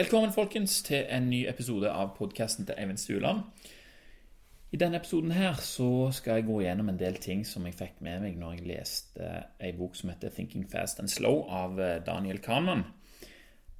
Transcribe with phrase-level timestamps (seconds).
[0.00, 3.42] Velkommen folkens til en ny episode av podkasten til Eivind Stueland.
[4.72, 7.98] I denne episoden her så skal jeg gå gjennom en del ting som jeg fikk
[8.06, 9.28] med meg når jeg leste
[9.60, 12.86] ei bok som heter 'Thinking Fast and Slow' av eh, Daniel Kahneman.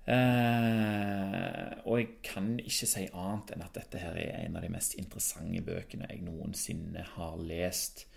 [0.04, 4.75] Eh, og jeg kan ikke si annet enn at dette her er en av de
[4.77, 8.09] mest interessante bøkene jeg noensinne har lest.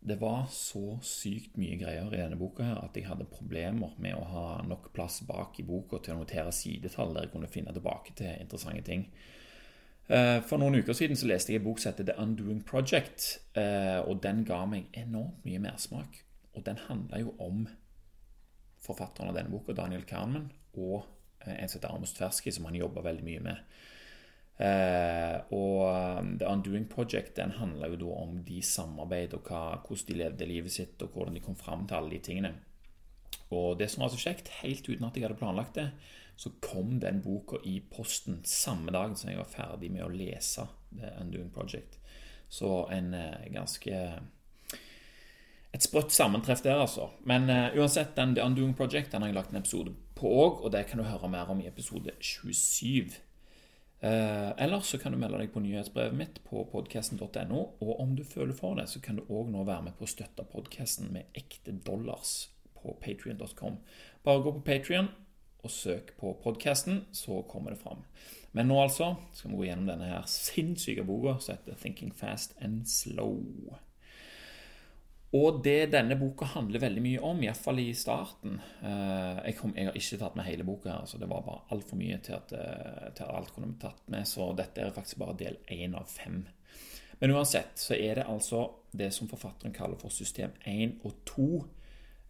[0.00, 4.16] Det var så sykt mye greier i denne boka her at jeg hadde problemer med
[4.16, 7.74] å ha nok plass bak i boka til å notere sidetall der jeg kunne finne
[7.76, 9.04] tilbake til interessante ting.
[10.10, 13.28] Eh, for noen uker siden så leste jeg en bok som heter The Undoing Project,
[13.60, 16.24] eh, og den ga meg enormt mye mersmak.
[16.56, 17.68] Og den handla jo om
[18.82, 21.04] forfatteren av denne boka, Daniel Kahneman, og
[21.44, 23.62] eh, en som heter Amos Tversky, som han jobba veldig mye med.
[24.60, 29.78] Eh, og um, The Undoing Project den handla jo da om de samarbeid, og hva,
[29.86, 32.52] hvordan de levde livet sitt, og hvordan de kom fram til alle de tingene.
[33.56, 35.88] Og det som var så kjekt, helt uten at jeg hadde planlagt det,
[36.40, 40.66] så kom den boka i posten samme dag som jeg var ferdig med å lese
[40.92, 41.98] The Undoing Project.
[42.50, 43.96] Så en eh, ganske
[45.70, 47.12] et sprøtt sammentreff der, altså.
[47.28, 50.64] Men uh, uansett, den The Undoing Project den har jeg lagt en episode på òg,
[50.64, 53.20] og det kan du høre mer om i episode 27.
[54.00, 57.64] Eh, eller så kan du melde deg på nyhetsbrevet mitt på podkasten.no.
[57.84, 60.12] Og om du føler for det, så kan du òg nå være med på å
[60.12, 62.48] støtte podkasten med ekte dollars
[62.80, 63.76] på patrion.com.
[64.24, 65.10] Bare gå på Patrion
[65.60, 68.06] og søk på podkasten, så kommer det fram.
[68.56, 72.56] Men nå altså skal vi gå gjennom denne her sinnssyke boka som heter 'Thinking Fast
[72.60, 73.89] and Slow'.
[75.38, 79.86] Og det denne boka handler veldig mye om, iallfall i starten eh, jeg, kom, jeg,
[79.86, 82.54] har ikke tatt med hele boka, her, så det var bare altfor mye til at,
[82.58, 84.26] eh, til at, alt kunne blitt tatt med.
[84.26, 86.42] Så dette er faktisk bare del én av fem.
[87.20, 91.48] Men uansett så er det altså det som forfatteren kaller for system 1 og 2.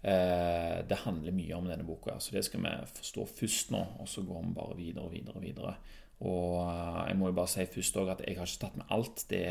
[0.02, 3.84] Eh, det handler mye om denne boka, så det skal vi forstå først nå.
[4.04, 5.76] Og så går vi bare videre og videre og videre.
[6.20, 9.24] Og jeg må jo bare si først at jeg har ikke tatt med alt.
[9.30, 9.46] Det,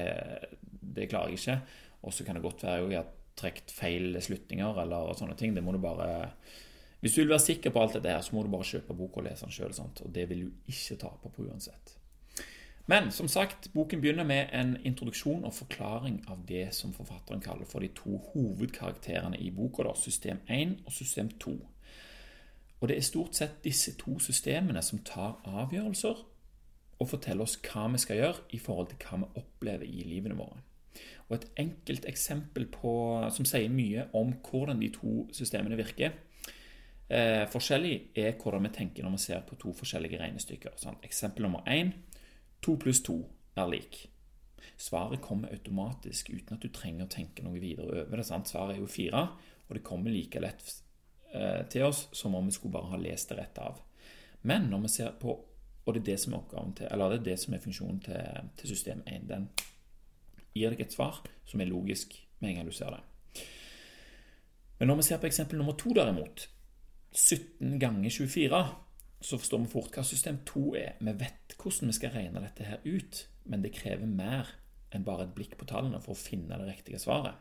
[0.70, 1.62] det klarer jeg ikke.
[2.06, 5.56] Og så kan det godt være at trukket feil slutninger eller sånne ting.
[5.56, 6.32] Det må du bare
[7.00, 9.22] Hvis du vil være sikker på alt dette her, så må du bare kjøpe boka
[9.22, 9.72] og lese den sjøl.
[10.04, 11.96] Og det vil du ikke tape på uansett.
[12.90, 17.68] Men som sagt, boken begynner med en introduksjon og forklaring av det som forfatteren kaller
[17.70, 21.54] for de to hovedkarakterene i boka, da, system 1 og system 2.
[22.80, 26.24] Og det er stort sett disse to systemene som tar avgjørelser
[27.00, 30.40] og forteller oss hva vi skal gjøre i forhold til hva vi opplever i livene
[30.40, 30.64] våre.
[31.30, 32.92] Og et enkelt eksempel på,
[33.32, 36.16] som sier mye om hvordan de to systemene virker,
[37.10, 40.78] eh, forskjellig, er hvordan vi tenker når vi ser på to forskjellige regnestykker.
[40.78, 41.04] Sant?
[41.06, 41.94] Eksempel nummer én
[42.62, 43.22] to pluss to
[43.56, 44.08] er lik.
[44.78, 48.26] Svaret kommer automatisk uten at du trenger å tenke noe videre over det.
[48.26, 48.50] Sant?
[48.50, 49.28] Svaret er jo fire,
[49.68, 50.74] og det kommer like lett
[51.34, 53.82] eh, til oss som om vi skulle bare ha lest det rett av.
[54.42, 55.46] Men når vi ser på
[55.88, 56.42] Og det er det som er
[56.76, 59.24] til, eller det er det som er funksjonen til, til system 1.
[59.26, 59.48] Den
[60.56, 63.02] gir deg et svar som er logisk med en gang du ser det.
[64.80, 66.46] Men når vi ser på eksempel nummer to, derimot,
[67.12, 68.62] 17 ganger 24,
[69.22, 70.94] så forstår vi fort hva system 2 er.
[71.04, 74.54] Vi vet hvordan vi skal regne dette her ut, men det krever mer
[74.96, 77.36] enn bare et blikk på tallene for å finne det riktige svaret.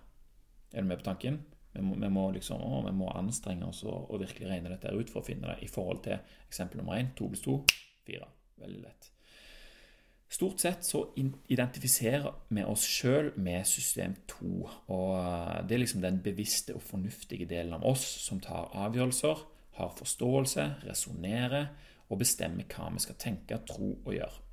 [0.75, 1.39] Er du med på tanken?
[1.73, 4.91] Vi må, vi må, liksom, å, vi må anstrenge oss og, og, virkelig regne dette
[4.91, 7.15] ut for å finne det i forhold til eksempel nummer 1.
[7.21, 7.57] 2 pluss 2
[8.09, 8.29] 4.
[8.65, 9.13] Veldig lett.
[10.29, 11.07] Stort sett så
[11.49, 14.49] identifiserer vi oss sjøl med system 2.
[14.93, 19.45] Og eh, det er liksom den bevisste og fornuftige delen av oss som tar avgjørelser,
[19.79, 21.71] har forståelse, resonnerer
[22.09, 24.45] og bestemmer hva vi skal tenke, tro og gjøre.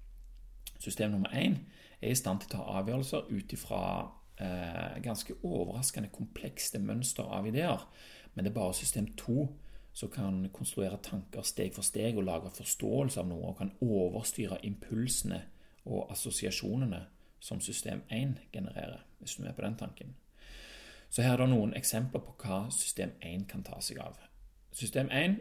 [0.80, 1.58] System nummer én
[2.00, 3.82] er i stand til å ta avgjørelser ut ifra
[4.40, 7.84] eh, ganske overraskende komplekse mønster av ideer.
[8.34, 9.48] Men det er bare system 2
[9.96, 14.62] som kan konstruere tanker steg for steg og lage forståelse av noe og kan overstyre
[14.68, 15.42] impulsene
[15.86, 17.06] og assosiasjonene
[17.40, 20.16] som system 1 genererer, hvis du er på den tanken.
[21.10, 24.18] Så her er det noen eksempler på hva system 1 kan ta seg av.
[24.76, 25.38] System 1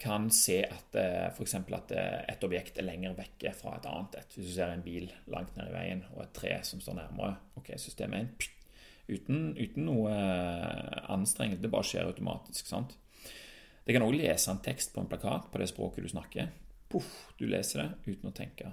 [0.00, 1.54] kan se at eh, f.eks.
[1.60, 4.36] at eh, et objekt er lenger vekke fra et annet et.
[4.36, 7.34] Hvis du ser en bil langt ned i veien og et tre som står nærmere.
[7.60, 8.56] Ok, system 1 pst,
[9.10, 11.60] uten, uten, noe eh, anstrengelse.
[11.60, 12.70] Det bare skjer automatisk.
[12.70, 12.96] sant?
[13.84, 16.48] Det kan òg lese en tekst på en plakat på det språket du snakker.
[16.90, 18.72] Puff, du leser det uten å tenke.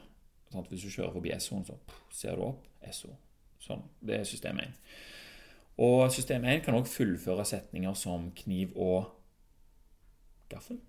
[0.52, 0.68] Sant?
[0.72, 1.78] Hvis du kjører forbi Essoen, så
[2.14, 3.14] ser du opp SO.
[3.62, 3.84] Sånn.
[4.00, 4.76] Det er system 1.
[5.84, 9.12] Og system 1 kan òg fullføre setninger som kniv og
[10.50, 10.80] gaffel.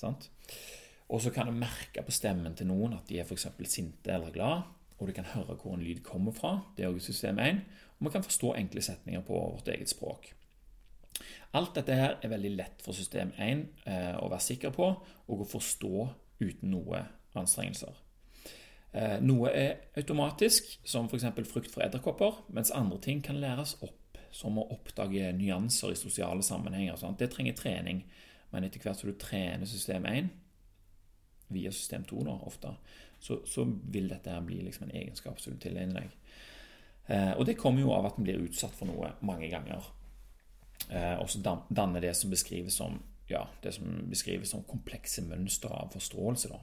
[0.00, 0.30] Sant?
[1.12, 3.50] Og så kan du merke på stemmen til noen at de er f.eks.
[3.68, 4.62] sinte eller glad.
[4.98, 6.56] Og du kan høre hvor en lyd kommer fra.
[6.76, 7.60] Det er òg system 1.
[7.98, 10.32] Og vi kan forstå enkle setninger på vårt eget språk.
[11.54, 15.44] Alt dette her er veldig lett for system 1 eh, å være sikker på og
[15.44, 16.06] å forstå
[16.40, 17.04] uten noe
[17.38, 17.92] anstrengelser.
[18.92, 21.24] Eh, noe er automatisk, som f.eks.
[21.48, 26.44] frukt fra edderkopper, mens andre ting kan læres opp, som å oppdage nyanser i sosiale
[26.44, 26.98] sammenhenger.
[27.00, 27.16] Sånn.
[27.20, 28.04] Det trenger trening,
[28.52, 30.28] men etter hvert som du trener system 1,
[31.52, 32.74] via system 2 nå, ofte,
[33.22, 36.18] så, så vil dette her bli liksom en egenskap som du tilegner deg.
[37.12, 39.88] Eh, og det kommer jo av at en blir utsatt for noe mange ganger.
[40.88, 42.98] Eh, og så danner det som beskrives som,
[43.30, 46.52] ja, det som beskrives som komplekse mønstre av forståelse.
[46.52, 46.60] da.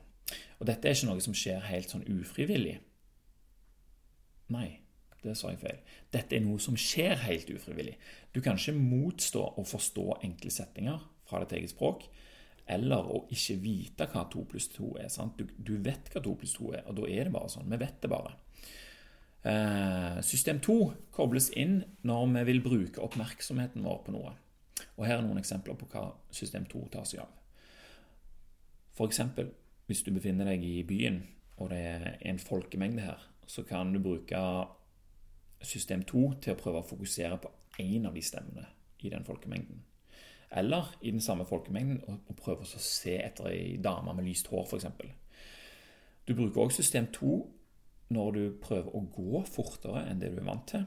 [0.60, 2.78] Og dette er ikke noe som skjer helt sånn ufrivillig.
[4.54, 4.70] Nei,
[5.24, 5.80] det sa jeg feil.
[6.14, 7.96] Dette er noe som skjer helt ufrivillig.
[8.34, 11.00] Du kan ikke motstå å forstå enkle setninger
[11.30, 12.06] fra ditt eget språk,
[12.70, 15.10] eller å ikke vite hva 2 pluss 2 er.
[15.38, 17.70] Du, du, vet hva 2 pluss 2 er, og da er det bare sånn.
[17.72, 18.36] Vi vet det bare.
[19.50, 20.78] Eh, system 2
[21.16, 24.36] kobles inn når vi vil bruke oppmerksomheten vår på noe.
[24.98, 27.34] Og Her er noen eksempler på hva system 2 tar seg av.
[28.96, 29.50] For eksempel,
[29.90, 31.24] hvis du befinner deg i byen,
[31.58, 34.38] og det er en folkemengde her, så kan du bruke
[35.66, 37.50] system 2 til å prøve å fokusere på
[37.82, 38.68] én av de stemmene
[39.02, 39.82] i den folkemengden.
[40.62, 44.70] Eller i den samme folkemengden og prøve å se etter ei dame med lyst hår,
[44.70, 44.86] f.eks.
[46.30, 47.34] Du bruker også system 2
[48.14, 50.86] når du prøver å gå fortere enn det du er vant til.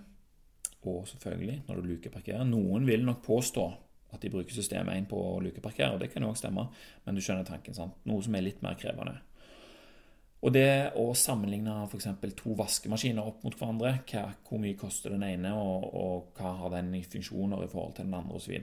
[0.87, 2.47] Og selvfølgelig når du lukeparkerer.
[2.47, 3.67] Noen vil nok påstå
[4.13, 6.67] at de bruker system 1 på å lukeparkere, og det kan jo også stemme,
[7.05, 7.77] men du skjønner tanken.
[7.77, 8.01] sant?
[8.09, 9.19] Noe som er litt mer krevende.
[10.43, 12.09] Og det å sammenligne f.eks.
[12.39, 16.75] to vaskemaskiner opp mot hverandre, hva, hvor mye koster den ene, og, og hva har
[16.75, 18.57] den i funksjoner i forhold til den andre, osv.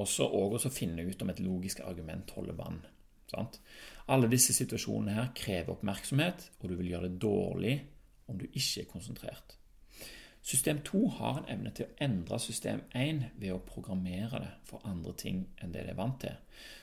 [0.00, 2.80] Og også finne ut om et logisk argument holder vann.
[3.28, 3.60] Sant?
[4.12, 7.76] Alle disse situasjonene her krever oppmerksomhet, og du vil gjøre det dårlig
[8.30, 9.56] om du ikke er konsentrert.
[10.46, 14.84] System 2 har en evne til å endre system 1 ved å programmere det for
[14.86, 16.36] andre ting enn det det er vant til.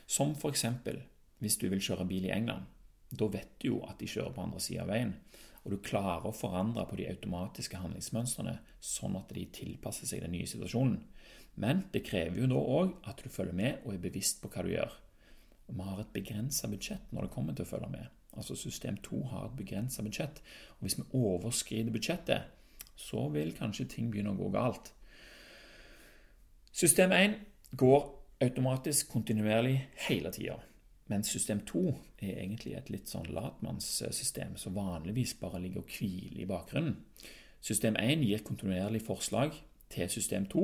[0.04, 0.66] Som f.eks.
[1.40, 2.66] hvis du vil kjøre bil i England.
[3.08, 5.14] Da vet du jo at de kjører på andre sida av veien,
[5.64, 10.36] og du klarer å forandre på de automatiske handlingsmønstrene sånn at de tilpasser seg den
[10.36, 10.98] nye situasjonen.
[11.56, 14.66] Men det krever jo da òg at du følger med og er bevisst på hva
[14.66, 14.98] du gjør.
[15.70, 18.12] Og vi har et begrensa budsjett når det kommer til å følge med.
[18.36, 20.44] Altså System 2 har et begrensa budsjett.
[20.82, 22.52] Og hvis vi overskrider budsjettet,
[22.96, 24.94] så vil kanskje ting begynne å gå galt.
[26.74, 27.36] System 1
[27.78, 28.06] går
[28.44, 30.58] automatisk kontinuerlig hele tida.
[31.12, 31.84] Mens system 2
[32.22, 36.96] er egentlig et litt sånn latmannssystem som vanligvis bare ligger og hviler i bakgrunnen.
[37.64, 39.56] System 1 gir kontinuerlig forslag
[39.94, 40.64] til system 2,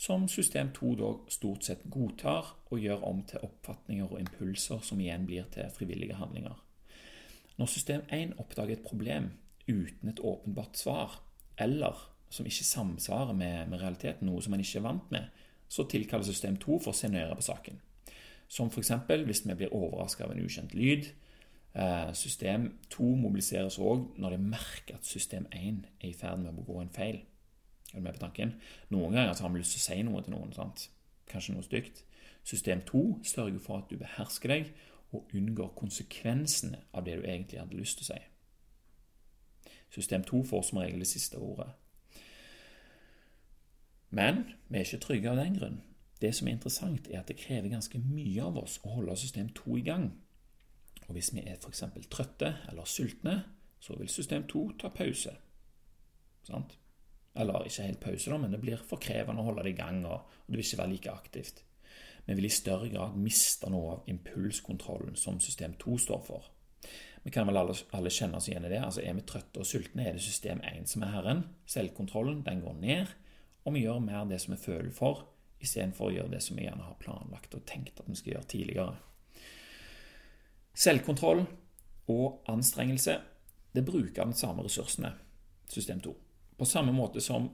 [0.00, 5.00] som system 2 da stort sett godtar og gjør om til oppfatninger og impulser som
[5.00, 6.56] igjen blir til frivillige handlinger.
[7.58, 9.32] Når system 1 oppdager et problem
[9.68, 11.18] uten et åpenbart svar,
[11.60, 15.30] eller som ikke samsvarer med, med realiteten, noe som man ikke er vant med,
[15.70, 17.80] så tilkaller system 2 for å se nøyere på saken.
[18.50, 18.92] Som f.eks.
[19.26, 21.10] hvis vi blir overraska av en ukjent lyd.
[21.70, 26.50] Eh, system 2 mobiliseres òg når de merker at system 1 er i ferd med
[26.50, 27.20] å begå en feil.
[27.92, 28.56] Er du med på tanken?
[28.90, 30.54] Noen ganger har vi lyst til å si noe til noen.
[30.54, 30.88] Sant?
[31.30, 32.02] Kanskje noe stygt.
[32.46, 34.72] System 2 sørger for at du behersker deg
[35.14, 38.20] og unngår konsekvensene av det du egentlig hadde lyst til å si.
[39.90, 41.68] System 2 får som regel det siste ordet.
[44.10, 45.80] Men vi er ikke trygge av den grunn.
[46.20, 49.48] Det som er interessant, er at det krever ganske mye av oss å holde system
[49.56, 50.10] 2 i gang.
[51.08, 51.84] Og hvis vi er f.eks.
[52.12, 53.40] trøtte eller sultne,
[53.80, 55.32] så vil system 2 ta pause.
[56.46, 56.76] Sant?
[57.34, 60.04] Eller ikke helt pause, da, men det blir for krevende å holde det i gang,
[60.04, 61.62] og det vil ikke være like aktivt.
[62.26, 66.50] Vi vil i større grad miste noe av impulskontrollen som system 2 står for.
[67.22, 68.80] Vi kan vel alle, alle kjenne oss igjen i det.
[68.80, 71.42] altså Er vi trøtte og sultne, er det system 1 som er herren.
[71.68, 73.12] Selvkontrollen den går ned,
[73.64, 75.26] og vi gjør mer det som vi føler for,
[75.60, 78.50] istedenfor å gjøre det som vi gjerne har planlagt og tenkt at vi skal gjøre
[78.54, 78.94] tidligere.
[80.80, 81.44] Selvkontroll
[82.10, 83.18] og anstrengelse
[83.74, 85.12] det bruker den samme ressursene,
[85.68, 86.14] system 2.
[86.56, 87.50] På samme måte som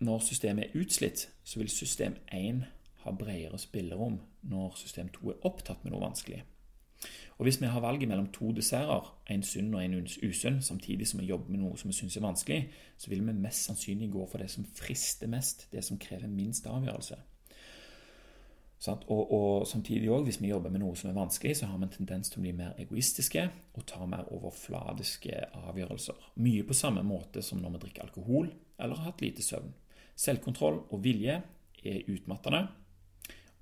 [0.00, 2.64] når systemet er utslitt, så vil system 1
[3.04, 4.18] ha bredere spillerom
[4.50, 6.42] når system 2 er opptatt med noe vanskelig.
[7.38, 11.20] Og Hvis vi har valget mellom to desserter, en sunn og en usunn, samtidig som
[11.20, 14.26] vi jobber med noe som vi syns er vanskelig, så vil vi mest sannsynlig gå
[14.28, 17.16] for det som frister mest, det som krever minst avgjørelse.
[18.88, 21.84] Og, og, samtidig også, Hvis vi jobber med noe som er vanskelig, så har vi
[21.84, 26.16] en tendens til å bli mer egoistiske og ta mer overfladiske avgjørelser.
[26.36, 29.72] Mye på samme måte som når vi drikker alkohol eller har hatt lite søvn.
[30.16, 31.42] Selvkontroll og vilje
[31.84, 32.68] er utmattende,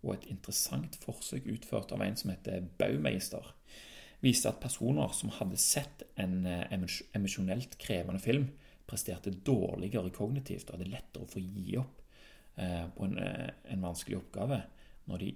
[0.04, 3.54] og et interessant forsøk utført av en som heter Baumeister,
[4.22, 6.78] viste at personer som hadde sett en eh,
[7.16, 8.48] emosjonelt krevende film,
[8.88, 12.00] presterte dårligere kognitivt og hadde lettere å få gi opp
[12.56, 14.62] eh, på en, eh, en vanskelig oppgave
[15.10, 15.34] når de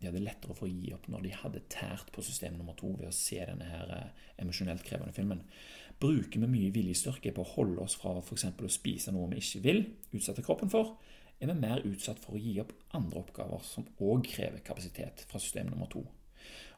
[0.00, 2.88] de hadde lettere for å gi opp når de hadde tært på system nummer to
[2.96, 3.90] ved å se denne her
[4.40, 5.42] emosjonelt krevende filmen.
[6.00, 8.46] Bruker vi mye viljestyrke på å holde oss fra f.eks.
[8.48, 9.82] å spise noe vi ikke vil
[10.16, 10.94] utsette kroppen for,
[11.40, 15.40] er vi mer utsatt for å gi opp andre oppgaver som òg krever kapasitet fra
[15.40, 16.02] system nummer to.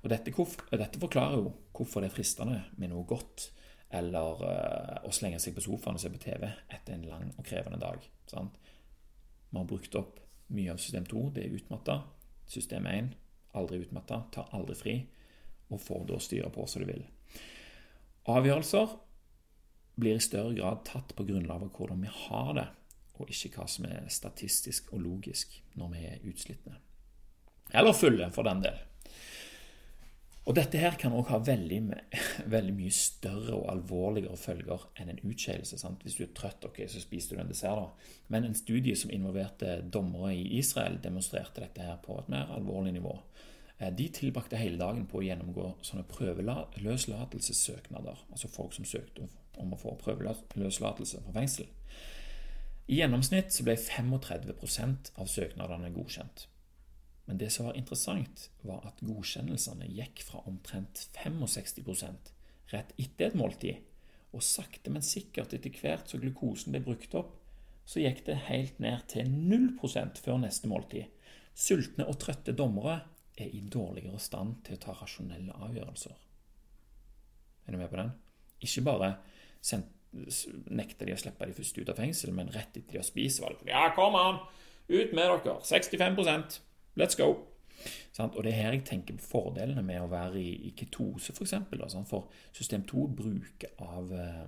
[0.02, 0.32] Og dette,
[0.70, 3.50] dette, forklarer jo hvorfor det er fristende med noe godt
[3.92, 7.44] eller uh, å slenge seg på sofaen og se på TV etter en lang og
[7.46, 8.02] krevende dag.
[8.30, 8.56] Sant?
[9.50, 10.18] Vi har brukt opp
[10.52, 11.98] mye av system 2, det er utmatta.
[12.48, 13.12] System 1
[13.58, 14.94] aldri utmatta, tar aldri fri,
[15.72, 17.02] og får da styre på som du vil.
[18.32, 18.94] Avgjørelser
[20.00, 22.68] blir i større grad tatt på grunnlag av hvordan vi har det,
[23.20, 26.74] og ikke hva som er statistisk og logisk når vi er utslitne.
[27.72, 28.78] Eller fulle, for den del.
[30.42, 31.78] Og dette her kan òg ha veldig,
[32.54, 35.76] veldig, mye større og alvorligere følger enn en utskeielse.
[36.02, 37.86] Hvis du er trøtt, ok, så spiser du en dessert, da.
[38.34, 42.92] Men en studie som involverte dommere i Israel, demonstrerte dette her på et mer alvorlig
[42.98, 43.14] nivå.
[43.78, 48.16] Eh, de tilbrakte hele dagen på å gjennomgå sånne prøveløslatelsessøknader.
[48.34, 49.22] Altså folk som søkte
[49.62, 51.66] om å få prøveløslatelse fra fengsel.
[52.90, 56.46] I gjennomsnitt ble 35% av søknadene godkjent.
[57.24, 62.02] Men det som var interessant, var at godkjennelsene gikk fra omtrent 65
[62.72, 63.78] rett etter et måltid,
[64.32, 67.36] og sakte, men sikkert etter hvert så glukosen ble brukt opp,
[67.84, 71.10] så gikk det helt ned til 0% før neste måltid.
[71.54, 73.02] Sultne og trøtte dommere
[73.36, 76.14] er i dårligere stand til å ta rasjonelle avgjørelser.
[77.66, 78.14] Er du med på den?
[78.62, 79.10] Ikke bare
[80.12, 83.40] nekter de å slippe de først ut av fengsel, men rett etter de har spist,
[83.42, 84.42] var det Ja, kom an!
[84.92, 85.56] Ut med dere!
[85.64, 86.60] 65%
[87.00, 87.30] Let's go!
[88.18, 91.38] Og det er her jeg tenker på fordelene med å være i, i ketose, f.eks.
[91.38, 94.44] For, eksempel, for system 2 bruker av, eh,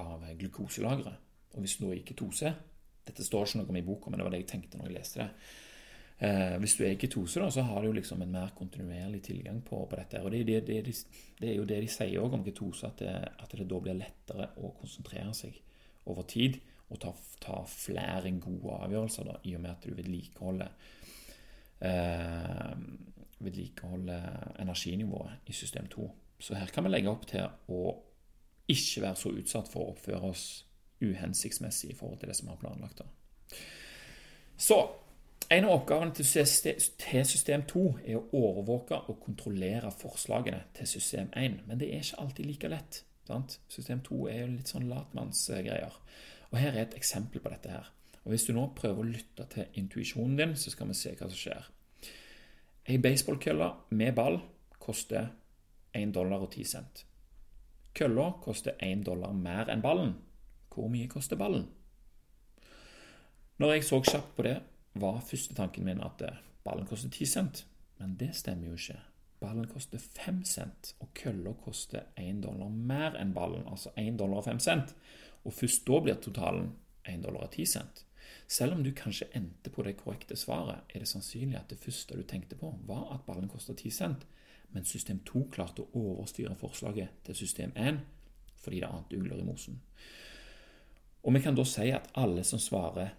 [0.00, 1.16] av glukoselagre.
[1.54, 2.54] Og hvis du er i ketose
[3.10, 4.94] Dette står ikke noe om i boka, men det var det jeg tenkte når jeg
[4.94, 5.28] leste det.
[6.20, 9.78] Eh, hvis du er ketose, da, så har du liksom en mer kontinuerlig tilgang på,
[9.88, 10.20] på dette.
[10.20, 10.82] Og det, det, det,
[11.40, 13.04] det, er jo det de sier også om ketose, at
[13.40, 15.56] at det da blir lettere å konsentrere seg
[16.10, 16.60] over tid
[16.90, 20.72] og ta, ta flere gode avgjørelser, da, i og med at du vedlikeholder
[21.88, 22.72] eh,
[23.40, 24.20] vedlikeholde
[24.60, 26.10] energinivået i system 2.
[26.40, 27.94] Så her kan vi legge opp til å
[28.70, 30.44] ikke være så utsatt for å oppføre oss
[31.00, 33.00] uhensiktsmessig i forhold til det som har planlagt.
[34.60, 34.76] Så
[35.50, 36.26] en av oppgavene til
[37.26, 41.64] system 2 er å overvåke og kontrollere forslagene til system 1.
[41.66, 43.00] Men det er ikke alltid like lett.
[43.26, 43.58] Sant?
[43.68, 45.96] System 2 er jo litt sånn latmannsgreier.
[46.50, 47.70] Og Her er et eksempel på dette.
[47.70, 47.90] her.
[48.24, 51.28] Og Hvis du nå prøver å lytte til intuisjonen din, så skal vi se hva
[51.28, 51.68] som skjer.
[52.86, 54.40] Ei baseballkølle med ball
[54.78, 55.30] koster
[55.94, 57.06] 1 dollar og 10 cent.
[57.94, 60.14] Kølla koster 1 dollar mer enn ballen.
[60.70, 61.66] Hvor mye koster ballen?
[63.58, 64.60] Når jeg så kjapt på det,
[64.94, 67.64] var første tanken min at eh, ballen koster 10 cent.
[67.98, 68.98] Men det stemmer jo ikke.
[69.40, 74.42] Ballen koster 5 cent, og kølla koster 1 dollar mer enn ballen, altså 1 dollar
[74.42, 74.94] og 5 cent.
[75.44, 76.72] Og først da blir totalen
[77.08, 78.04] 1 dollar og 10 cent.
[78.50, 82.16] Selv om du kanskje endte på det korrekte svaret, er det sannsynlig at det første
[82.16, 84.26] du tenkte på, var at ballen koster 10 cent,
[84.72, 88.00] men system 2 klarte å overstyre forslaget til system 1
[88.60, 89.80] fordi det ante ugler i mosen.
[91.24, 93.14] Og vi kan da si at alle som svarer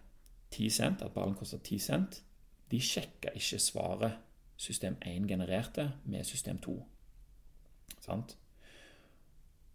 [0.51, 2.24] 10 cent, at ballen koster 10 cent,
[2.72, 4.17] de sjekka ikke svaret
[4.62, 6.75] system 1 genererte med system 2.
[8.01, 8.38] Sant?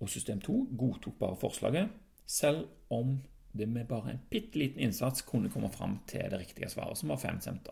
[0.00, 1.88] Og system 2 godtok bare forslaget,
[2.26, 3.22] selv om
[3.56, 7.08] det med bare en bitte liten innsats kunne komme fram til det riktige svaret, som
[7.08, 7.68] var 5 cent.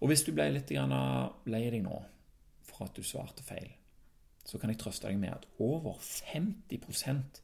[0.00, 2.02] Og hvis du ble litt lei deg nå
[2.62, 3.72] for at du svarte feil,
[4.44, 7.42] så kan jeg trøste deg med at over 50%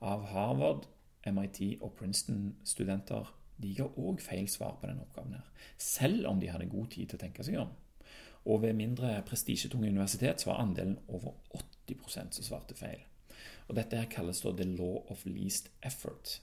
[0.00, 0.86] av Harvard,
[1.26, 6.50] MIT og Princeton-studenter de ga òg feil svar på denne oppgaven, her, selv om de
[6.52, 7.72] hadde god tid til å tenke seg om.
[8.46, 11.34] Og ved mindre prestisjetunge universitet var andelen over
[11.88, 13.00] 80% som svarte feil.
[13.66, 16.38] Og Dette her kalles da the law of least effort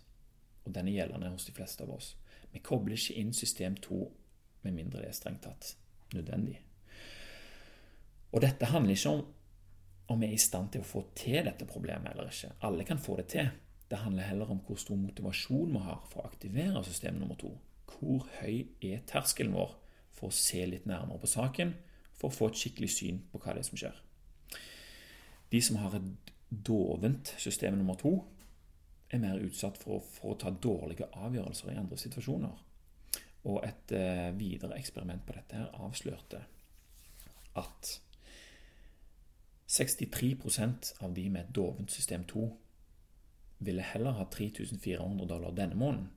[0.64, 2.14] og den er gjeldende hos de fleste av oss.
[2.54, 4.02] Vi kobler ikke inn system 2
[4.64, 5.74] med mindre det er strengt tatt
[6.16, 6.60] nødvendig.
[8.34, 9.26] Og dette handler ikke om
[10.12, 12.50] om vi er i stand til å få til dette problemet eller ikke.
[12.68, 13.48] Alle kan få det til.
[13.94, 17.52] Det handler heller om hvor stor motivasjon vi har for å aktivere system nummer to.
[17.86, 19.76] Hvor høy er terskelen vår
[20.18, 21.76] for å se litt nærmere på saken,
[22.18, 24.00] for å få et skikkelig syn på hva det er som skjer.
[25.54, 28.16] De som har et dovent system nummer to,
[29.14, 32.66] er mer utsatt for, for, å ta dårlige avgjørelser i andre situasjoner.
[33.46, 36.42] Og et eh, videre eksperiment på dette her avslørte
[37.62, 37.94] at
[39.70, 42.50] 63% av de med et dovent system 2
[43.66, 46.12] ville heller ha 3400 dollar denne måneden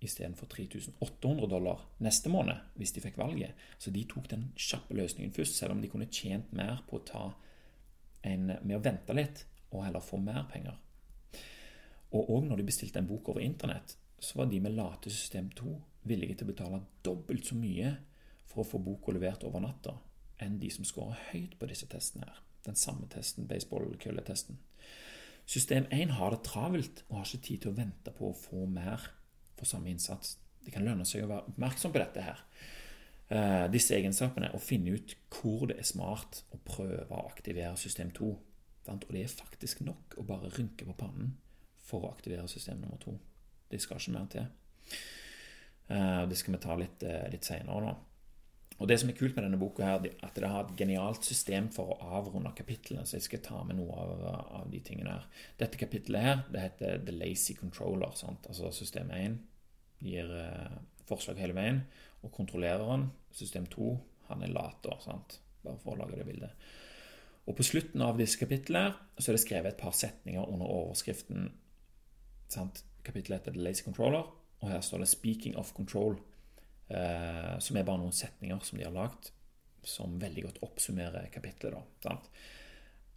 [0.00, 3.56] istedenfor 3800 dollar neste måned hvis de fikk valget.
[3.78, 7.04] Så de tok den kjappe løsningen først, selv om de kunne tjent mer på å
[7.04, 7.24] ta
[8.24, 10.78] en, med å vente litt og heller få mer penger.
[12.16, 15.50] Og òg når de bestilte en bok over internett, så var de med late system
[15.56, 15.74] 2
[16.08, 17.92] villige til å betale dobbelt så mye
[18.48, 19.94] for å få boka levert over natta
[20.40, 22.40] enn de som scorer høyt på disse testene her.
[22.64, 24.58] Den samme testen, baseball-kølletesten.
[25.50, 28.68] System 1 har det travelt og har ikke tid til å vente på å få
[28.70, 29.02] mer
[29.58, 30.36] for samme innsats.
[30.62, 32.44] Det kan lønne seg å være oppmerksom på dette her.
[33.30, 38.12] Uh, disse egenskapene og finne ut hvor det er smart å prøve å aktivere system
[38.14, 38.30] 2.
[38.90, 41.34] Og det er faktisk nok å bare rynke på pannen
[41.82, 43.16] for å aktivere system nummer 2.
[43.70, 44.46] Det skal ikke mer til.
[45.90, 47.96] Uh, det skal vi ta litt, uh, litt seinere nå.
[48.80, 51.26] Og Det som er kult med denne boka, her, er at det har et genialt
[51.28, 53.04] system for å avrunde kapitlene.
[53.04, 54.22] Så jeg skal ta med noe av,
[54.62, 55.26] av de tingene her.
[55.60, 58.14] Dette kapittelet her, det heter The Lazy Controller.
[58.16, 58.48] Sant?
[58.48, 59.36] Altså System 1
[60.00, 61.82] gir eh, forslag hele veien,
[62.24, 63.92] og kontrollereren, system 2,
[64.30, 64.96] han er later.
[65.04, 65.40] sant?
[65.64, 66.68] bare for å lage det bildet.
[67.48, 71.50] Og På slutten av disse kapitlene så er det skrevet et par setninger under overskriften
[72.50, 72.84] sant?
[73.04, 74.26] Kapittelet heter The Lazy Controller,
[74.60, 76.20] og her står det 'Speaking of Control'
[76.90, 79.30] eh, som er bare noen setninger som de har lagd,
[79.86, 81.96] som veldig godt oppsummerer kapittelet.
[82.04, 82.18] da,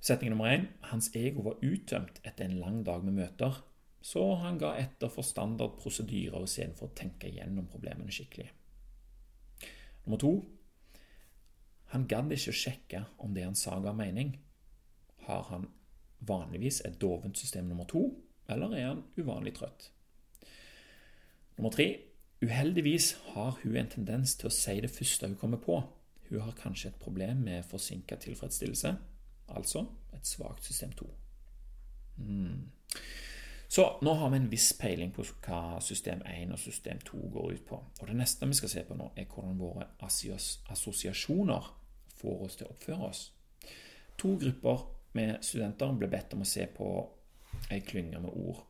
[0.03, 3.61] Setning nummer én hans ego var uttømt etter en lang dag med møter,
[4.03, 8.49] så han ga etter for standard prosedyrer istedenfor å tenke gjennom problemene skikkelig.
[10.03, 10.33] Nummer to
[11.93, 14.33] han gadd ikke å sjekke om det han sa, ga mening.
[15.27, 15.67] Har han
[16.25, 18.07] vanligvis et dovent system nummer to,
[18.49, 19.91] eller er han uvanlig trøtt?
[21.55, 21.87] Nummer tre
[22.43, 25.77] Uheldigvis har hun en tendens til å si det første hun kommer på.
[26.27, 28.95] Hun har kanskje et problem med forsinka tilfredsstillelse,
[29.55, 31.07] altså et svakt system 2.
[32.17, 32.71] Mm.
[33.73, 37.53] Så nå har vi en viss peiling på hva system 1 og system 2 går
[37.53, 37.79] ut på.
[38.01, 41.71] Og Det neste vi skal se på nå, er hvordan våre assosiasjoner
[42.19, 43.23] får oss til å oppføre oss.
[44.17, 44.83] To grupper
[45.17, 46.89] med studenter ble bedt om å se på
[47.71, 48.62] ei klynge med ord.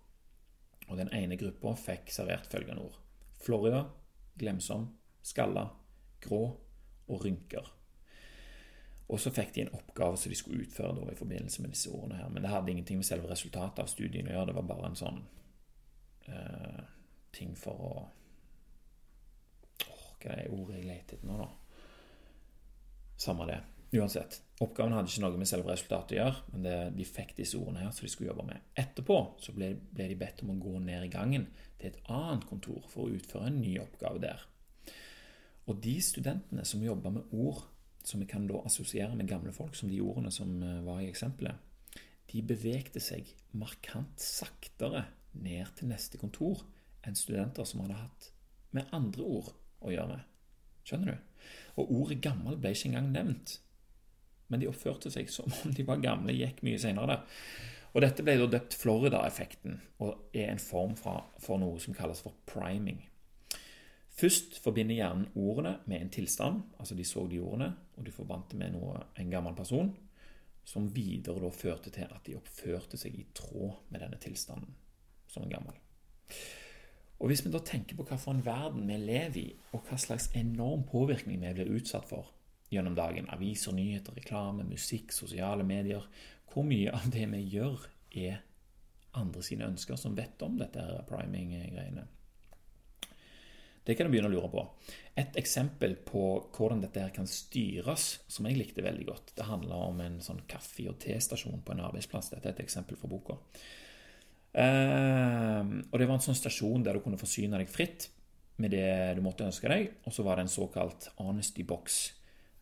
[0.88, 3.03] Og Den ene gruppa fikk servert følgende ord.
[3.44, 3.84] Florida,
[4.40, 4.88] glemsom,
[5.22, 5.68] skalla,
[6.24, 6.44] grå
[7.08, 7.68] og rynker.
[9.12, 11.92] Og så fikk de en oppgave som de skulle utføre da, i forbindelse med disse
[11.92, 12.30] ordene her.
[12.32, 14.50] Men det hadde ingenting med selve resultatet av studien å gjøre.
[14.50, 15.20] Det var bare en sånn
[16.30, 16.84] uh,
[17.36, 17.92] ting for å
[19.90, 21.50] oh, Hva er ordet jeg leter etter nå, da?
[23.20, 23.60] Samme det.
[23.94, 24.40] Uansett.
[24.64, 27.84] Oppgaven hadde ikke noe med selve resultatet å gjøre, men det, de fikk disse ordene
[27.84, 28.64] her som de skulle jobbe med.
[28.80, 31.46] Etterpå så ble, ble, de bedt om å gå ned i gangen
[31.78, 34.46] til et annet kontor for å utføre en ny oppgave der.
[35.70, 37.62] Og de studentene som jobba med ord
[38.04, 41.10] som vi kan da assosiere med gamle folk, som de ordene som eh, var i
[41.12, 41.56] eksempelet,
[42.34, 45.06] de bevegde seg markant saktere
[45.38, 46.66] ned til neste kontor
[47.06, 48.32] enn studenter som hadde hatt
[48.74, 49.52] med andre ord
[49.86, 50.18] å gjøre.
[50.18, 50.26] med.
[50.84, 51.46] Skjønner du?
[51.80, 53.60] Og ordet 'gammel' ble ikke engang nevnt
[54.54, 57.24] men de oppførte seg som om de var gamle, gikk mye senere.
[57.94, 62.38] Og Dette ble da døpt Florida-effekten, og er en form for, noe som kalles for
[62.50, 63.04] priming.
[64.14, 68.54] Først forbinder hjernen ordene med en tilstand, altså de så de ordene, og de forbandt
[68.54, 69.92] det med noe, en gammel person,
[70.66, 74.78] som videre da førte til at de oppførte seg i tråd med denne tilstanden
[75.30, 75.82] som en gammel.
[77.20, 79.98] Og Hvis vi da tenker på hva for en verden vi lever i, og hva
[80.00, 82.32] slags enorm påvirkning vi blir utsatt for,
[82.74, 83.30] gjennom dagen.
[83.34, 86.06] Aviser, nyheter, reklame, musikk, sosiale medier.
[86.52, 88.42] Hvor mye av det vi gjør, er
[89.18, 92.06] andre sine ønsker som vet om dette priming-greiene?
[93.84, 94.62] Det kan du begynne å lure på.
[95.20, 96.24] Et eksempel på
[96.56, 100.40] hvordan dette her kan styres, som jeg likte veldig godt, det handler om en sånn
[100.48, 102.32] kaffe- og testasjon på en arbeidsplass.
[102.32, 103.36] Dette er et eksempel fra boka.
[104.54, 108.08] Uh, og Det var en sånn stasjon der du kunne forsyne deg fritt
[108.62, 109.98] med det du måtte ønske deg.
[110.08, 112.14] Og så var det en såkalt honesty box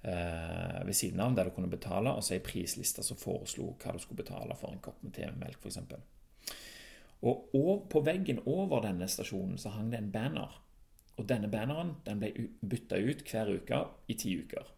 [0.02, 4.00] ved siden av, der du kunne betale, og så ei prisliste som foreslo hva du
[4.02, 5.78] skulle betale for en kopp med te med melk, f.eks.
[7.22, 10.58] Og, og på veggen over denne stasjonen så hang det en banner.
[11.22, 12.32] Og denne banneren den ble
[12.66, 14.72] bytta ut hver uke i ti uker.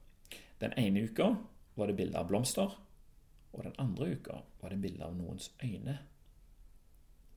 [0.59, 1.29] Den ene uka
[1.75, 2.75] var det bilde av blomster,
[3.53, 5.97] og den andre uka var det bilde av noens øyne.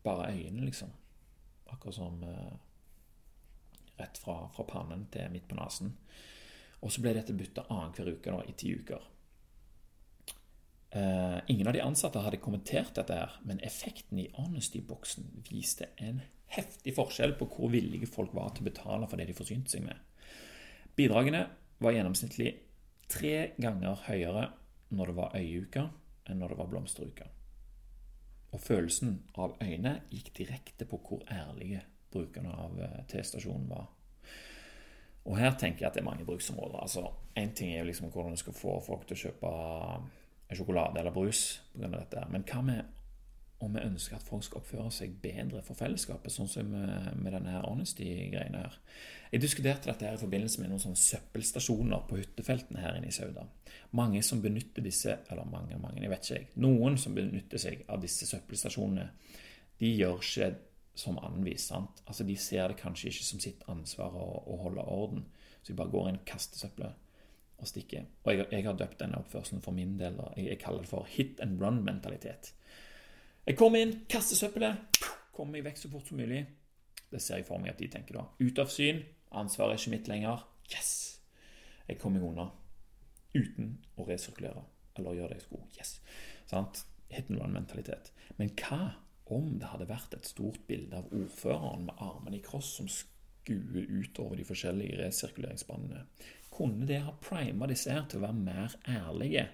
[0.02, 0.90] Bare øynene, liksom.
[1.66, 2.54] Akkurat som eh,
[3.98, 5.96] rett fra, fra, pannen til midt på nesen.
[6.84, 9.12] Og så ble dette bytta annenhver uke da, i ti uker.
[10.96, 16.22] Uh, ingen av de ansatte hadde kommentert dette, her, men effekten i Honesty-boksen viste en
[16.54, 19.84] heftig forskjell på hvor villige folk var til å betale for det de forsynte seg
[19.88, 19.98] med.
[20.96, 21.42] Bidragene
[21.82, 22.52] var gjennomsnittlig
[23.12, 24.46] tre ganger høyere
[24.96, 25.88] når det var øyeuke,
[26.26, 27.26] enn når det var blomsteruke.
[28.54, 31.82] Og følelsen av øyne gikk direkte på hvor ærlige
[32.14, 33.90] brukerne av eh, T-stasjonen var.
[35.26, 36.78] Og her tenker jeg at det er mange bruksområder.
[36.82, 39.54] altså Én ting er jo liksom hvordan du skal få folk til å kjøpe
[40.54, 41.88] sjokolade eller brus pga.
[41.90, 42.84] dette, men hva med
[43.64, 47.32] om vi ønsker at folk skal oppføre seg bedre for fellesskapet, sånn som med, med
[47.32, 48.76] denne her Honesty-greiene her.
[49.32, 53.16] Jeg diskuterte dette her i forbindelse med noen sånne søppelstasjoner på hyttefeltene her inne i
[53.16, 53.46] Sauda.
[53.96, 57.86] Mange som benytter disse, eller mange, mange, jeg vet ikke jeg, noen som benytter seg
[57.88, 59.08] av disse søppelstasjonene,
[59.80, 60.52] de gjør ikke
[60.96, 61.68] som anvist.
[61.68, 62.02] sant?
[62.06, 65.26] Altså De ser det kanskje ikke som sitt ansvar å, å holde orden,
[65.62, 67.02] så de bare går inn, kaster søppelet
[67.56, 68.04] og stikker.
[68.24, 71.08] Og jeg, jeg har døpt denne oppførselen for min del, jeg, jeg kaller det for
[71.10, 72.52] hit and run-mentalitet.
[73.46, 75.02] Jeg kommer inn, kaster søppelet,
[75.36, 76.42] kommer meg vekk så fort som mulig.
[77.12, 78.24] Det ser jeg for meg at de tenker da.
[78.40, 79.04] Ut av syn,
[79.36, 80.46] ansvaret er ikke mitt lenger.
[80.72, 80.94] Yes!
[81.86, 82.48] Jeg kommer meg unna
[83.36, 84.64] uten å resirkulere
[84.96, 85.68] eller gjøre det jeg skulle.
[85.76, 85.96] Yes!
[86.50, 86.82] Sant?
[87.12, 88.10] Hit and run-mentalitet.
[88.40, 88.96] Men hva
[89.34, 93.88] om det hadde vært et stort bilde av ordføreren med armene i kross som skuer
[93.90, 96.04] utover de forskjellige resirkuleringsbanene?
[96.52, 99.48] Kunne det ha prima disse her til å være mer ærlige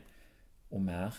[0.72, 1.16] og mer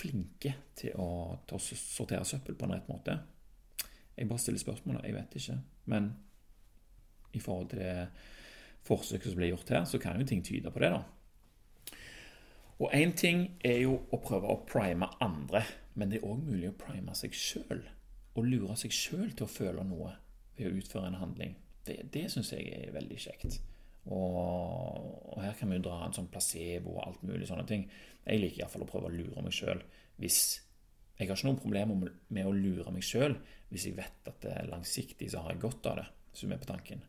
[0.00, 3.18] flinke til å, til å sortere søppel på en rett måte?
[4.16, 5.06] Jeg bare stiller spørsmålet.
[5.06, 5.58] Jeg vet ikke.
[5.92, 6.10] Men
[7.32, 7.94] i forhold til det
[8.84, 11.04] forsøket som ble gjort her, så kan jo ting tyde på det, da.
[12.80, 15.62] Og én ting er jo å prøve å prime andre,
[15.94, 17.82] men det er òg mulig å prime seg sjøl.
[18.38, 20.14] Og lure seg sjøl til å føle noe
[20.56, 21.58] ved å utføre en handling.
[21.84, 23.60] Det, det syns jeg er veldig kjekt.
[24.08, 27.84] Og, og, her kan vi jo dra en sånn placebo og alt mulig sånne ting.
[28.24, 29.82] Jeg liker iallfall å prøve å lure meg sjøl
[30.20, 30.40] hvis
[31.20, 33.34] Jeg har ikke noen problemer med å lure meg sjøl
[33.68, 36.60] hvis jeg vet at det er langsiktig så har jeg godt av det, som er
[36.62, 37.02] på tanken.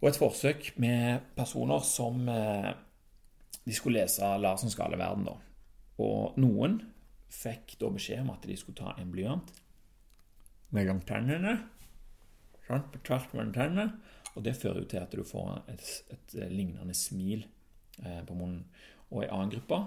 [0.00, 2.72] Og et forsøk med personer som eh,
[3.64, 5.36] de skulle lese 'Larsen skal alle verden, da.
[5.98, 6.80] Og noen
[7.32, 9.52] fikk da beskjed om at de skulle ta en blyant
[10.74, 11.56] mellom tennene,
[12.66, 13.92] sant, på tvers mellom tennene,
[14.36, 17.46] og Det fører jo til at du får et, et, et lignende smil
[18.04, 18.66] eh, på munnen.
[19.08, 19.78] Og i annen gruppe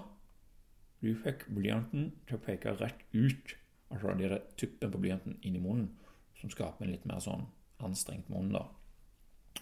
[1.00, 3.54] du fikk blyanten til å peke rett ut,
[3.94, 5.92] altså det er tuppen på blyanten inn i munnen,
[6.40, 7.46] som skaper en litt mer sånn
[7.80, 8.50] anstrengt munn.
[8.52, 8.66] da.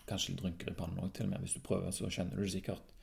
[0.09, 1.44] Kanskje litt rynker i pannen òg, til og med.
[1.44, 2.94] Hvis du prøver, så kjenner du det sikkert.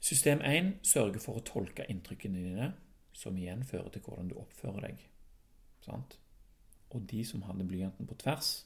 [0.00, 2.72] System 1 sørger for å tolke inntrykkene dine,
[3.12, 5.02] som igjen fører til hvordan du oppfører deg.
[5.84, 6.16] Sant?
[6.90, 8.64] Og de som hadde blyanten på tvers,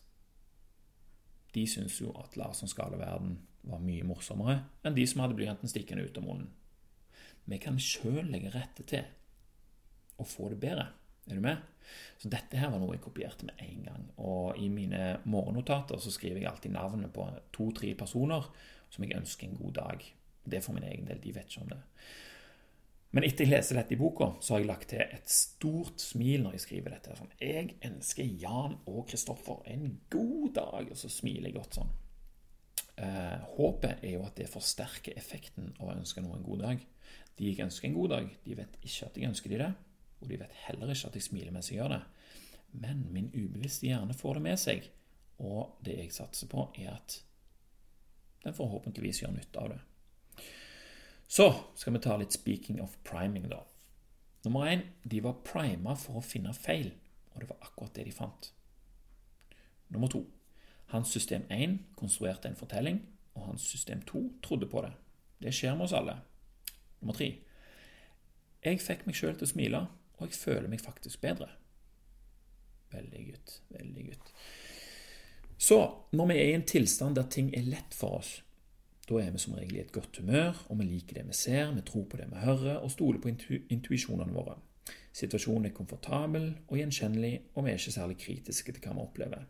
[1.54, 5.70] de syntes jo at Larsen skala verden var mye morsommere enn de som hadde blyanten
[5.70, 6.48] stikkende ut av munnen.
[7.44, 9.04] Vi kan sjøl legge rette til
[10.20, 10.88] å få det bedre.
[11.28, 11.60] Er du med?
[12.20, 14.04] Så dette her var noe jeg kopierte med en gang.
[14.22, 18.46] Og i mine morgennotater så skriver jeg alltid navnet på to-tre personer
[18.92, 20.04] som jeg ønsker en god dag.
[20.44, 21.20] Det er for min egen del.
[21.22, 21.80] De vet ikke om det.
[23.14, 26.42] Men etter jeg leser dette i boka, så har jeg lagt til et stort smil
[26.42, 27.14] når jeg skriver dette.
[27.14, 31.92] Sånn, jeg ønsker Jan og Kristoffer en god dag, og så smiler jeg godt sånn.
[32.94, 36.83] Eh, håpet er jo at det forsterker effekten av å ønske noen en god dag.
[37.38, 39.70] De jeg ønsker en god dag, de vet ikke at jeg ønsker de det,
[40.18, 42.02] og de vet heller ikke at jeg smiler mens jeg gjør det.
[42.83, 44.90] Men min ubevisste hjerne får det med seg,
[45.42, 47.20] og det jeg satser på, er at
[48.44, 49.83] den forhåpentligvis gjør nytte av det.
[51.34, 53.64] Så skal vi ta litt speaking of priming, da.
[54.44, 56.92] Nummer én, de var prima for å finne feil,
[57.32, 58.50] og det var akkurat det de fant.
[59.90, 60.20] Nummer to,
[60.92, 63.00] hans system 1 konstruerte en fortelling,
[63.34, 64.92] og hans system 2 trodde på det.
[65.42, 66.20] Det skjer med oss alle.
[67.00, 67.32] Nummer tre,
[68.62, 69.82] jeg fikk meg sjøl til å smile,
[70.20, 71.50] og jeg føler meg faktisk bedre.
[72.94, 73.58] Veldig gutt.
[73.74, 74.34] Veldig gutt.
[75.58, 75.82] Så
[76.14, 78.36] når vi er i en tilstand der ting er lett for oss,
[79.08, 81.72] da er vi som regel i et godt humør, og vi liker det vi ser,
[81.76, 84.56] vi tror på det vi hører, og stoler på intu intuisjonene våre.
[85.14, 89.44] Situasjonen er komfortabel og gjenkjennelig, og vi er ikke særlig kritiske til hva vi opplever.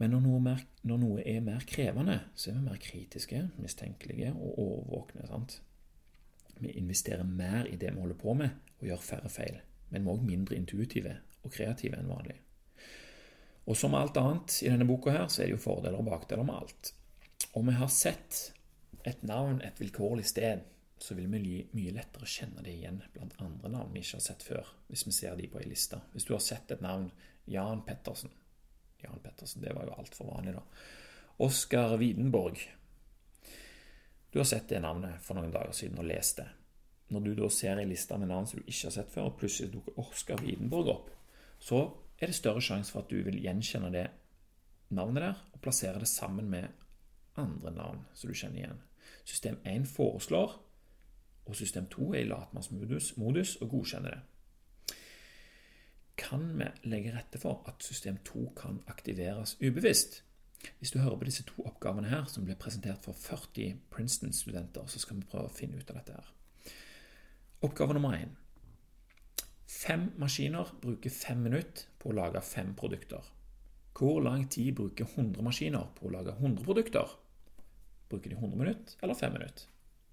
[0.00, 4.30] Men når noe, mer, når noe er mer krevende, så er vi mer kritiske, mistenkelige
[4.32, 5.26] og overvåkne.
[5.28, 5.58] sant?
[6.60, 9.60] Vi investerer mer i det vi holder på med, og gjør færre feil.
[9.90, 12.38] Men vi er òg mindre intuitive og kreative enn vanlig.
[13.66, 16.48] Og som alt annet i denne boka her, så er det jo fordeler og bakdeler
[16.48, 16.94] med alt.
[17.52, 18.52] Om vi har sett
[19.04, 20.66] et navn et vilkårlig sted,
[21.00, 24.44] så vil vi mye lettere kjenne det igjen blant andre navn vi ikke har sett
[24.44, 25.98] før, hvis vi ser de på ei liste.
[26.12, 27.08] Hvis du har sett et navn
[27.50, 28.30] Jan Pettersen
[29.02, 30.62] Jan Pettersen, det var jo altfor vanlig, da.
[31.40, 32.60] Oskar Widenborg.
[34.30, 36.48] Du har sett det navnet for noen dager siden og lest det.
[37.10, 39.38] Når du da ser ei liste med navn som du ikke har sett før, og
[39.40, 41.08] plutselig dukker Oskar Widenborg opp,
[41.60, 41.80] så
[42.20, 44.06] er det større sjanse for at du vil gjenkjenne det
[44.94, 46.68] navnet der og plassere det sammen med
[47.36, 48.82] andre navn som du kjenner igjen.
[49.24, 50.56] System 1 foreslår,
[51.46, 54.20] og system 2 er i latmannsmodus og godkjenner det.
[56.20, 60.22] kan vi legge rette for at system 2 kan aktiveres ubevisst.
[60.78, 64.98] Hvis du hører på disse to oppgavene her, som ble presentert for 40 Princeton-studenter, så
[64.98, 66.28] skal vi prøve å finne ut av dette her.
[67.62, 68.36] Oppgave nummer én.
[69.66, 73.24] Fem maskiner bruker fem minutter på å lage fem produkter.
[73.96, 77.12] Hvor lang tid bruker 100 maskiner på å lage 100 produkter?
[78.10, 79.68] Bruker de 100 minutter eller 5 minutter?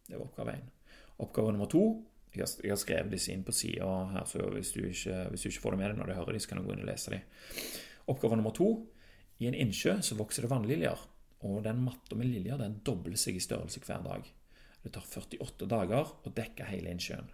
[0.08, 0.70] Det var oppgave 1.
[1.24, 1.84] Oppgave nummer to
[2.36, 5.46] jeg har, jeg har skrevet disse inn på sida her, så hvis du, ikke, hvis
[5.46, 6.84] du, ikke, får det med deg når du hører dem, så kan du gå inn
[6.84, 7.24] og lese dem.
[8.14, 8.68] Oppgave nummer to
[9.42, 11.06] i en innsjø så vokser det vannliljer,
[11.48, 14.28] og den matta med liljer den dobler seg i størrelse hver dag.
[14.84, 17.32] Det tar 48 dager å dekke hele innsjøen.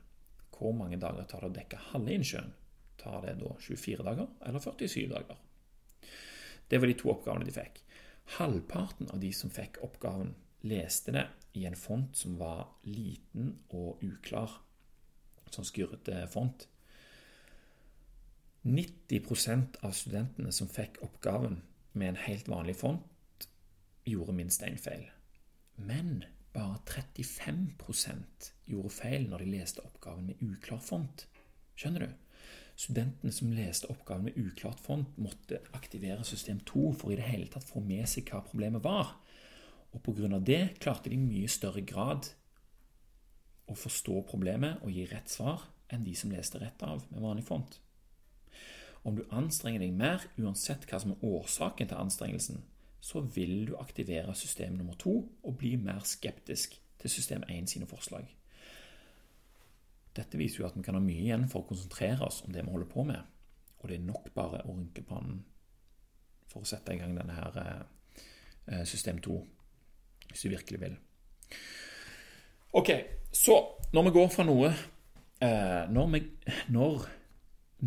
[0.53, 2.53] Hvor mange dager tar det å dekke halve innsjøen?
[3.01, 5.39] Tar det da 24 dager eller 47 dager?
[6.69, 7.82] Det var de to oppgavene de fikk.
[8.38, 11.26] Halvparten av de som fikk oppgaven, leste det
[11.60, 14.62] i en font som var liten og uklar,
[15.52, 16.67] sånn skurrete font.
[18.63, 21.60] 90% av studentene som fikk oppgaven
[21.93, 23.49] med en helt vanlig font,
[24.08, 25.04] gjorde minst én feil.
[25.76, 26.23] Men
[26.56, 31.28] bare 35% gjorde feil når de leste oppgaven med uklar font.
[31.76, 32.22] Skjønner du?
[32.84, 37.48] Studentene som leste oppgaven med uklart font, måtte aktivere system 2 for i det hele
[37.52, 39.13] tatt få med seg hva problemet var.
[39.93, 40.39] Og pga.
[40.39, 42.28] det klarte de i mye større grad
[43.69, 47.46] å forstå problemet og gi rett svar enn de som leste rett av med vanlig
[47.48, 47.80] font.
[49.04, 52.63] Om du anstrenger deg mer, uansett hva som er årsaken til anstrengelsen,
[53.04, 57.88] så vil du aktivere system nummer to og bli mer skeptisk til system 1 sine
[57.88, 58.28] forslag.
[60.13, 62.63] Dette viser jo at vi kan ha mye igjen for å konsentrere oss om det
[62.65, 63.21] vi holder på med.
[63.82, 65.41] Og det er nok bare å rynke pannen
[66.52, 69.38] for å sette i gang denne her eh, system 2,
[70.30, 70.97] hvis du virkelig vil.
[72.78, 72.91] Ok,
[73.34, 73.58] så
[73.93, 76.21] når vi går fra noe eh, når, vi,
[76.73, 77.08] når,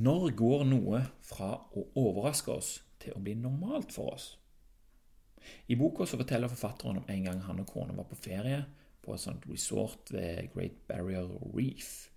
[0.03, 4.29] når går noe fra å overraske oss til å bli normalt for oss?
[5.71, 8.65] I boka så forteller forfatteren om en gang han og kona var på ferie
[9.03, 12.09] på et sånt resort ved Great Barrier Reef.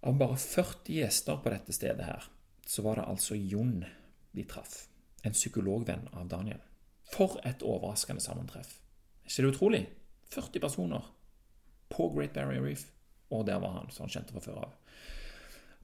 [0.00, 2.24] Av bare 40 gjester på dette stedet her,
[2.66, 3.84] så var det altså Jon
[4.32, 4.86] de traff.
[5.22, 6.60] En psykologvenn av Daniel.
[7.12, 8.78] For et overraskende sammentreff.
[9.26, 9.82] Ikke det utrolig?
[10.32, 11.10] 40 personer
[11.90, 12.86] på Great Barrier Reef.
[13.30, 14.76] Og der var han, så han kjente fra før av.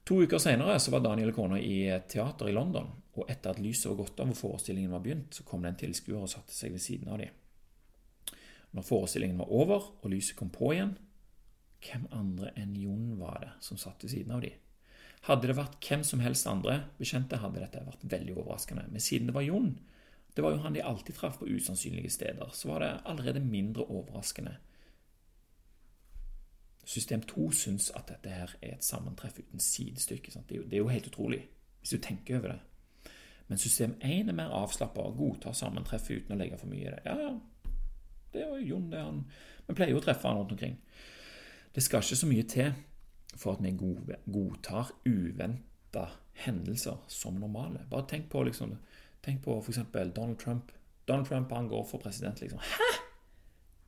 [0.07, 2.87] To uker senere var Daniel kona i teater i London,
[3.19, 5.81] og etter at lyset var gått av og forestillingen var begynt, så kom det en
[5.83, 7.35] tilskuer og satte seg ved siden av dem.
[8.71, 10.95] Når forestillingen var over og lyset kom på igjen,
[11.83, 14.53] hvem andre enn Jon var det som satt ved siden av de?
[15.27, 18.85] Hadde det vært hvem som helst andre bekjente, hadde dette vært veldig overraskende.
[18.91, 19.73] Men siden det var Jon,
[20.37, 23.87] det var jo han de alltid traff på usannsynlige steder, så var det allerede mindre
[23.89, 24.55] overraskende.
[26.87, 30.31] System 2 syns at dette her er et sammentreff uten sidestykke.
[30.31, 31.41] Det er, jo, det, er jo, helt utrolig,
[31.81, 32.59] hvis du tenker over det.
[33.47, 36.93] Men system 1 er mer avslappa og godtar sammentreffet uten å legge for mye i
[36.93, 37.01] det.
[37.03, 37.73] Ja, ja,
[38.33, 39.19] det er jo Jon, det han.
[39.67, 40.77] Vi pleier jo å treffe han rundt omkring.
[41.77, 42.71] Det skal ikke så mye til
[43.37, 43.71] for at vi
[44.33, 46.07] godtar uventa
[46.41, 47.83] hendelser som normale.
[47.89, 48.71] Bare tenk på liksom,
[49.21, 49.83] tenk på f.eks.
[50.15, 50.71] Donald Trump.
[51.07, 52.41] Donald Trump han går for president.
[52.41, 52.89] liksom, Hæ?!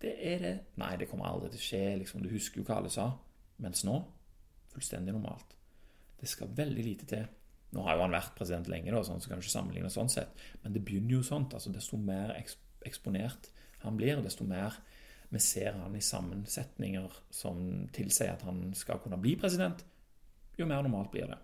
[0.01, 1.97] Det er det Nei, det kommer aldri til å skje.
[1.97, 3.09] liksom, Du husker jo hva alle sa.
[3.57, 3.97] Mens nå
[4.69, 5.57] fullstendig normalt.
[6.21, 7.25] Det skal veldig lite til.
[7.73, 10.13] Nå har jo han vært president lenge, da, sånn, så kan du ikke sammenligne sånn
[10.13, 10.37] sett.
[10.61, 11.57] Men det begynner jo sånt.
[11.57, 12.35] altså Desto mer
[12.85, 13.49] eksponert
[13.79, 14.77] han blir, desto mer
[15.29, 19.83] vi ser han i sammensetninger som tilsier at han skal kunne bli president,
[20.57, 21.37] jo mer normalt blir det.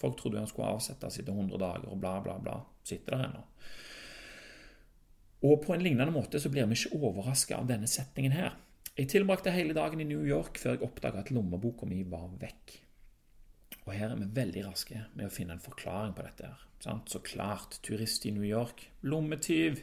[0.00, 2.60] Folk trodde han skulle avsettes etter 100 dager og bla, bla, bla.
[2.86, 3.42] Sitter der ennå.
[5.44, 8.54] Og på en lignende måte så blir vi ikke overraska av denne setningen her.
[8.94, 12.78] Jeg tilbrakte hele dagen i New York før jeg oppdaga at lommeboka mi var vekk.
[13.84, 16.48] Og her er vi veldig raske med å finne en forklaring på dette.
[16.48, 17.00] her.
[17.10, 19.82] Så klart, turist i New York, lommetyv.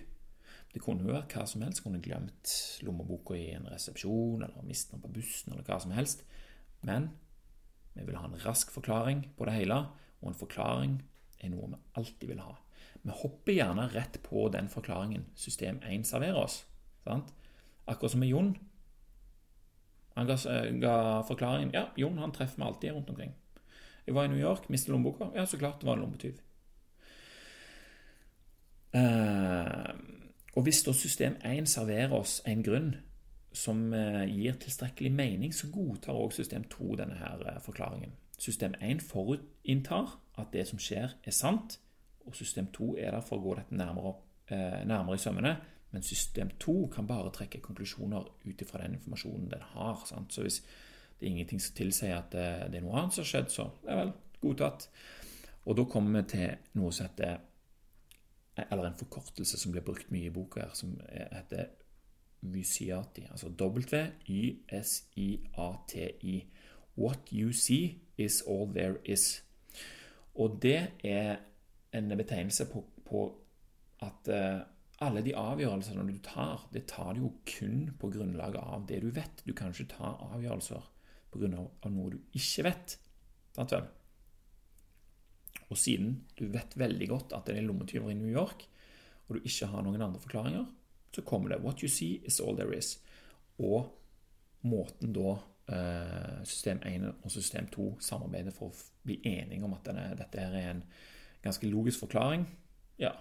[0.71, 1.83] Det kunne jo vært hva som helst.
[1.83, 2.53] Kunne glemt
[2.85, 6.23] lommeboka i en resepsjon, eller mistet den på bussen, eller hva som helst.
[6.87, 7.11] Men
[7.93, 9.83] vi vil ha en rask forklaring på det hele,
[10.21, 10.99] og en forklaring
[11.41, 12.55] er noe vi alltid vil ha.
[13.01, 16.61] Vi hopper gjerne rett på den forklaringen system 1 serverer oss.
[17.03, 17.33] Sant?
[17.89, 18.53] Akkurat som med Jon.
[20.13, 20.37] Han ga,
[20.83, 23.33] ga, forklaringen Ja, Jon han treffer meg alltid rundt omkring.
[24.05, 25.31] Jeg var i New York, mistet lommeboka.
[25.35, 26.39] Ja, så klart det var en lommetyv.
[28.91, 29.93] Uh,
[30.55, 32.95] og hvis da system 1 serverer oss en grunn
[33.53, 38.11] som eh, gir tilstrekkelig mening, så godtar også system 2 denne her eh, forklaringen.
[38.39, 41.79] System 1 forutinntar at det som skjer, er sant,
[42.25, 44.13] og system 2 er der for å gå dette nærmere,
[44.47, 45.55] eh, nærmere i sømmene.
[45.91, 50.03] Men system 2 kan bare trekke konklusjoner ut ifra den informasjonen den har.
[50.07, 50.33] Sant?
[50.33, 50.61] Så hvis
[51.19, 53.99] det er ingenting som tilsier at det er noe annet som har skjedd, så er
[53.99, 54.87] vel godtatt.
[55.65, 57.41] Og da kommer vi til noe som heter
[58.71, 61.65] Eller en forkortelse som blir brukt mye i boka her, som heter
[62.41, 63.27] Vysiati.
[63.31, 64.13] Altså W-Y-S-I-A-T-I.
[66.97, 69.43] What you see is all there is.
[70.35, 71.35] Og det er
[71.93, 73.41] en betegnelse på, på
[74.01, 74.61] at uh,
[75.01, 79.09] alle de avgjørelsene du tar, det tar du jo kun på grunnlag av det du
[79.13, 79.43] vet.
[79.45, 80.81] Du kan ikke ta avgjørelser
[81.31, 82.97] på grunn av noe du ikke vet.
[83.55, 83.87] Sant vel?
[85.71, 88.67] Og siden du vet veldig godt at det er lommetyver i New York,
[89.27, 90.65] og du ikke har noen andre forklaringer,
[91.15, 92.99] så kommer det 'What you see is all there is'.
[93.59, 93.97] Og
[94.61, 99.85] måten da eh, system 1 og system 2 samarbeider for å bli enige om at
[99.85, 100.83] denne, dette her er en
[101.43, 102.45] ganske logisk forklaring,
[102.99, 103.11] ja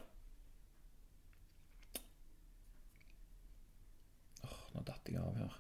[4.45, 5.57] Åh, Nå datt jeg av her.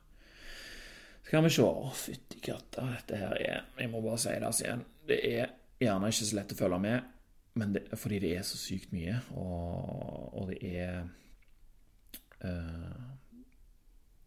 [1.24, 4.64] Skal vi se Å, fytti katta, dette her er Jeg må bare si det altså
[4.64, 4.85] igjen.
[5.09, 7.16] Det er gjerne ikke så lett å følge med,
[7.75, 11.01] det, fordi det er så sykt mye, og, og det er
[12.45, 13.09] uh,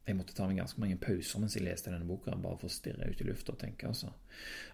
[0.04, 2.74] Jeg måtte ta meg ganske mange pauser mens jeg leste denne boka, bare for å
[2.74, 3.88] stirre ut i lufta og tenke.
[3.88, 4.12] altså.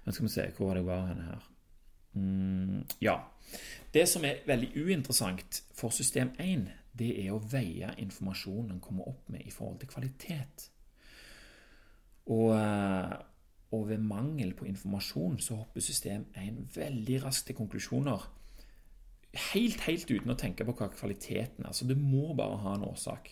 [0.04, 1.48] Men skal vi se hvor var det var henne her.
[2.18, 3.20] Mm, ja.
[3.94, 6.66] Det som er veldig uinteressant for system 1,
[7.00, 10.70] det er å veie informasjonen en kommer opp med i forhold til kvalitet.
[12.30, 13.14] Og, eh,
[13.72, 18.26] og ved mangel på informasjon så hopper system 1 veldig raskt til konklusjoner.
[19.54, 21.76] Helt, helt uten å tenke på hva kvaliteten er.
[21.78, 23.30] Så det må bare ha en årsak.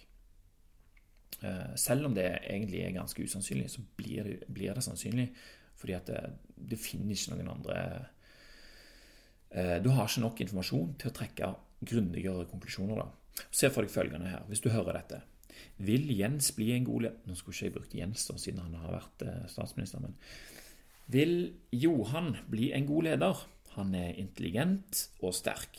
[1.41, 5.31] Eh, selv om det egentlig er ganske usannsynlig, så blir det, blir det sannsynlig.
[5.77, 6.21] Fordi at det,
[6.69, 7.79] det finner ikke noen andre
[9.49, 13.01] eh, Du har ikke nok informasjon til å trekke grundigere konklusjoner.
[13.01, 13.43] da.
[13.49, 15.21] Se for deg følgende her, hvis du hører dette.
[15.77, 18.77] Vil Jens bli en god leder Nå skulle ikke jeg brukt Jens da, siden han
[18.81, 20.15] har vært eh, statsminister, men
[21.13, 21.35] Vil
[21.71, 23.43] Johan bli en god leder?
[23.77, 25.77] Han er intelligent og sterk.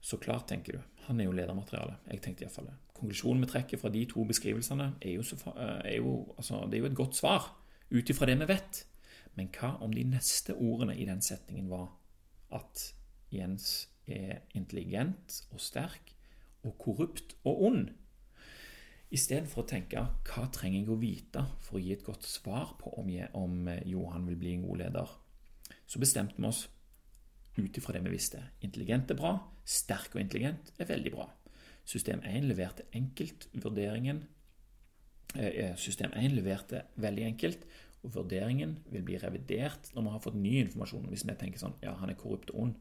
[0.00, 0.84] Så klart, tenker du.
[1.08, 1.96] Han er jo ledermateriale.
[2.08, 2.76] Jeg tenkte iallfall det.
[2.94, 6.84] Konklusjonen vi trekker fra de to beskrivelsene, er jo, så, er jo, altså, det er
[6.84, 7.50] jo et godt svar
[7.90, 8.84] ut ifra det vi vet.
[9.36, 11.90] Men hva om de neste ordene i den setningen var
[12.54, 12.86] at
[13.34, 16.14] Jens er intelligent og sterk
[16.66, 17.88] og korrupt og ond?
[19.10, 22.92] Istedenfor å tenke hva trenger jeg å vite for å gi et godt svar på
[23.00, 25.16] om, jeg, om Johan vil bli en god leder,
[25.90, 26.68] så bestemte vi oss
[27.58, 28.44] ut ifra det vi visste.
[28.62, 29.34] Intelligent er bra,
[29.66, 31.26] sterk og intelligent er veldig bra.
[31.90, 34.22] System 1 leverte enkelt vurderingen
[35.34, 37.66] eh, System 1 leverte veldig enkelt,
[38.02, 41.08] og vurderingen vil bli revidert når vi har fått ny informasjon.
[41.12, 42.78] Hvis vi tenker sånn ja, han er korrupt og ond.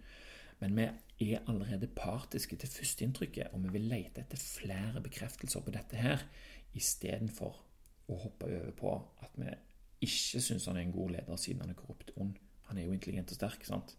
[0.59, 5.73] Men vi er allerede partiske til førsteinntrykket, og vi vil lete etter flere bekreftelser på
[5.75, 6.23] dette her,
[6.77, 7.57] istedenfor
[8.09, 8.93] å hoppe over på
[9.23, 9.49] at vi
[10.05, 12.37] ikke syns han er en god leder siden han er korrupt ond.
[12.69, 13.65] Han er jo intelligent og sterk.
[13.65, 13.95] sant?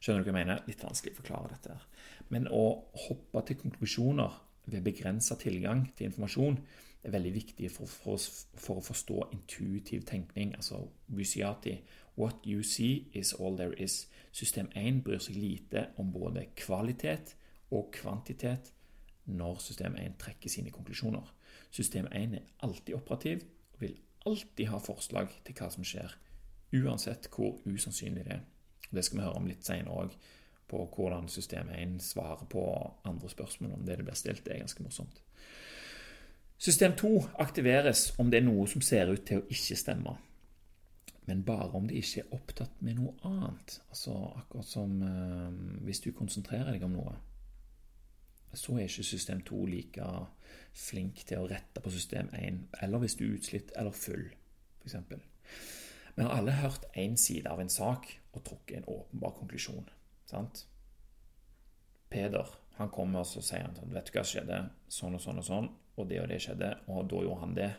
[0.00, 0.62] Skjønner du hva jeg mener?
[0.68, 1.74] Litt vanskelig å forklare dette.
[1.76, 1.86] her.
[2.28, 2.64] Men å
[3.06, 4.38] hoppe til konklusjoner
[4.70, 6.58] ved begrensa tilgang til informasjon
[7.04, 8.20] er veldig viktig for, for,
[8.60, 11.78] for, å forstå intuitiv tenkning, altså Busiati.
[12.16, 14.08] What you see is all there is.
[14.32, 17.34] System 1 bryr seg lite om både kvalitet
[17.70, 18.72] og kvantitet
[19.30, 21.34] når system 1 trekker sine konklusjoner.
[21.70, 23.44] System 1 er alltid operativ
[23.74, 23.96] og vil
[24.26, 26.12] alltid ha forslag til hva som skjer,
[26.76, 28.44] uansett hvor usannsynlig det er.
[28.90, 30.14] Det skal vi høre om litt senere òg,
[30.70, 32.62] på hvordan system 1 svarer på
[33.04, 34.44] andre spørsmål om det det blir stilt.
[34.46, 35.22] Det er ganske morsomt.
[36.58, 37.10] System 2
[37.42, 40.14] aktiveres om det er noe som ser ut til å ikke stemme,
[41.30, 43.76] men bare om de ikke er opptatt med noe annet.
[43.92, 47.12] Altså akkurat som eh, hvis du konsentrerer deg om noe,
[48.50, 50.08] så er ikke system 2 like
[50.74, 54.24] flink til å rette på system 1, eller hvis du er utslitt eller full,
[54.82, 54.96] f.eks.
[56.16, 59.86] Vi har alle hørt én side av en sak og trukket en åpenbar konklusjon.
[60.26, 60.64] sant?
[62.10, 64.58] Peder han kommer og sier han sånn, vet du hva skjedde,
[64.90, 67.70] sånn og sånn og sånn, og det og det skjedde, og da gjorde han det.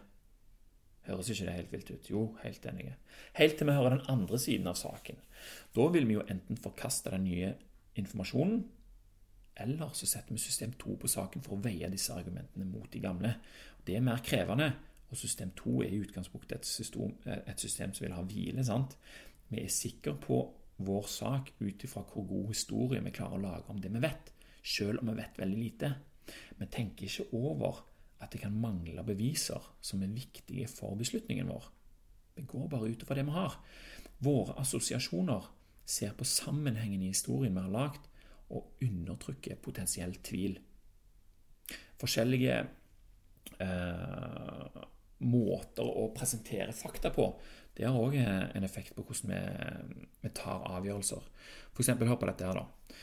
[1.12, 2.12] Høres ikke det helt vilt ut?
[2.12, 2.96] Jo, helt enige.
[3.36, 5.20] Helt til vi hører den andre siden av saken.
[5.76, 7.52] Da vil vi jo enten forkaste den nye
[8.00, 8.62] informasjonen,
[9.62, 13.02] eller så setter vi system 2 på saken for å veie disse argumentene mot de
[13.04, 13.34] gamle.
[13.86, 14.72] Det er mer krevende,
[15.12, 18.64] og system 2 er i utgangspunktet et system, et system som vil ha hvile.
[18.64, 18.96] sant?
[19.52, 20.40] Vi er sikre på
[20.82, 24.32] vår sak ut ifra hvor god historie vi klarer å lage om det vi vet,
[24.64, 25.92] selv om vi vet veldig lite.
[26.58, 27.84] Vi tenker ikke over
[28.22, 31.72] at det kan mangle beviser som er viktige for beslutningen vår.
[32.38, 33.58] Vi går bare ut ifra det vi har.
[34.22, 35.50] Våre assosiasjoner
[35.86, 38.08] ser på sammenhengen i historien vi har lagd,
[38.52, 40.58] og undertrykker potensiell tvil.
[42.02, 42.58] Forskjellige
[43.64, 44.82] eh,
[45.24, 47.30] måter å presentere fakta på,
[47.78, 51.30] det har òg en effekt på hvordan vi, vi tar avgjørelser.
[51.72, 51.94] F.eks.
[51.96, 52.98] hør på dette her, da.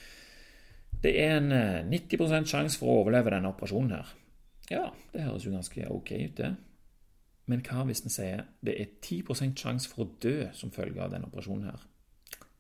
[0.99, 4.13] Det er en 90 sjanse for å overleve denne operasjonen her.
[4.71, 6.55] Ja, det høres jo ganske ok ut, det.
[7.49, 11.15] Men hva hvis vi sier det er 10% sjanse for å dø som følge av
[11.15, 11.87] denne operasjonen her?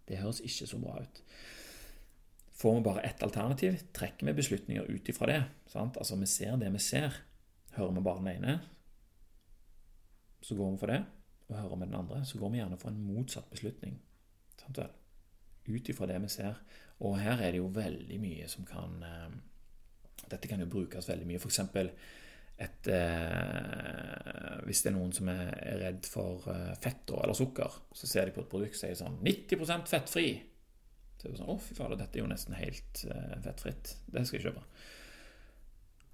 [0.08, 1.20] Det høres ikke så bra ut.
[2.58, 5.42] Får vi bare ett alternativ, trekker vi beslutninger ut ifra det.
[5.70, 6.00] Sant?
[6.00, 7.20] Altså, vi ser det vi ser.
[7.76, 8.56] Hører vi bare den ene,
[10.42, 11.02] så går vi for det.
[11.48, 14.00] Og hører vi den andre, så går vi gjerne for en motsatt beslutning.
[14.60, 14.80] Sant?
[15.68, 16.58] Ut ifra det vi ser.
[17.04, 19.36] Og her er det jo veldig mye som kan eh,
[20.26, 21.40] Dette kan jo brukes veldig mye.
[21.40, 21.60] F.eks.
[22.58, 28.10] Et, eh, hvis det er noen som er redd for eh, fett eller sukker, så
[28.10, 30.28] ser de på et produkt og sier sånn 90% fettfri.
[31.18, 33.94] Så er det sånn, Å, fy fader, dette er jo nesten helt eh, fettfritt.
[34.10, 34.64] Det skal jeg kjøpe.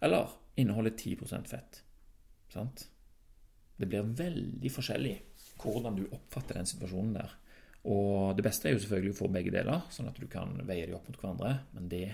[0.05, 1.81] Eller inneholder 10% fett.
[2.53, 2.85] Sant?
[3.81, 5.15] Det blir veldig forskjellig
[5.63, 7.33] hvordan du oppfatter den situasjonen der.
[7.89, 10.87] Og det beste er jo selvfølgelig å få begge deler, sånn at du kan veie
[10.89, 11.57] de opp mot hverandre.
[11.77, 12.07] Men det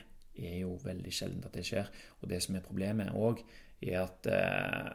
[0.49, 1.91] er jo veldig sjelden at det skjer.
[2.21, 3.43] Og det som er problemet òg,
[3.81, 4.91] er at eh,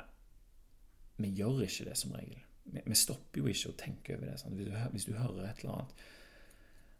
[1.21, 2.41] vi gjør ikke det som regel.
[2.65, 4.37] Vi, vi, stopper jo ikke å tenke over det.
[4.41, 6.05] Hvis du, hvis, du, hører et eller annet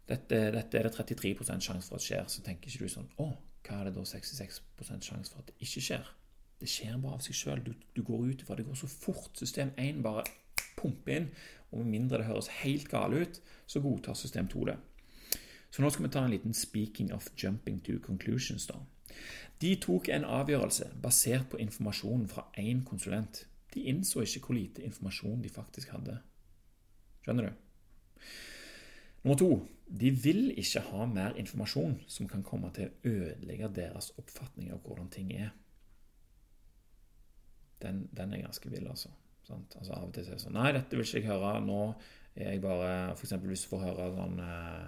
[0.06, 3.32] dette, dette er det 33% sjanse for at skjer, så tenker ikke du sånn Å,
[3.66, 6.10] hva er det da 66% sjanse for at det ikke skjer?
[6.60, 7.62] Det skjer bare av seg sjøl.
[7.66, 9.32] Du, du, går ut ifra det går så fort.
[9.36, 10.24] System 1 bare
[10.78, 11.30] pumper inn.
[11.72, 14.76] Og med mindre det høres helt gale ut, så godtar system 2 det.
[15.76, 18.66] Så nå skal vi ta en liten 'speaking of jumping to conclusions'.
[18.66, 18.78] da.
[19.60, 23.46] De tok en avgjørelse basert på informasjonen fra én konsulent.
[23.74, 26.18] De innså ikke hvor lite informasjon de faktisk hadde.
[27.22, 27.52] Skjønner du?
[29.24, 29.68] Nummer to
[30.00, 34.78] de vil ikke ha mer informasjon som kan komme til å ødelegge deres oppfatning av
[34.78, 35.50] hvordan ting er
[37.82, 39.08] den, den er ganske vill, altså.
[39.50, 39.92] Altså.
[39.92, 41.60] Av og til er det sånn Nei, dette vil ikke jeg høre.
[41.60, 41.94] Nå
[42.34, 43.34] er jeg bare F.eks.
[43.44, 44.86] hvis du får høre sånn eh,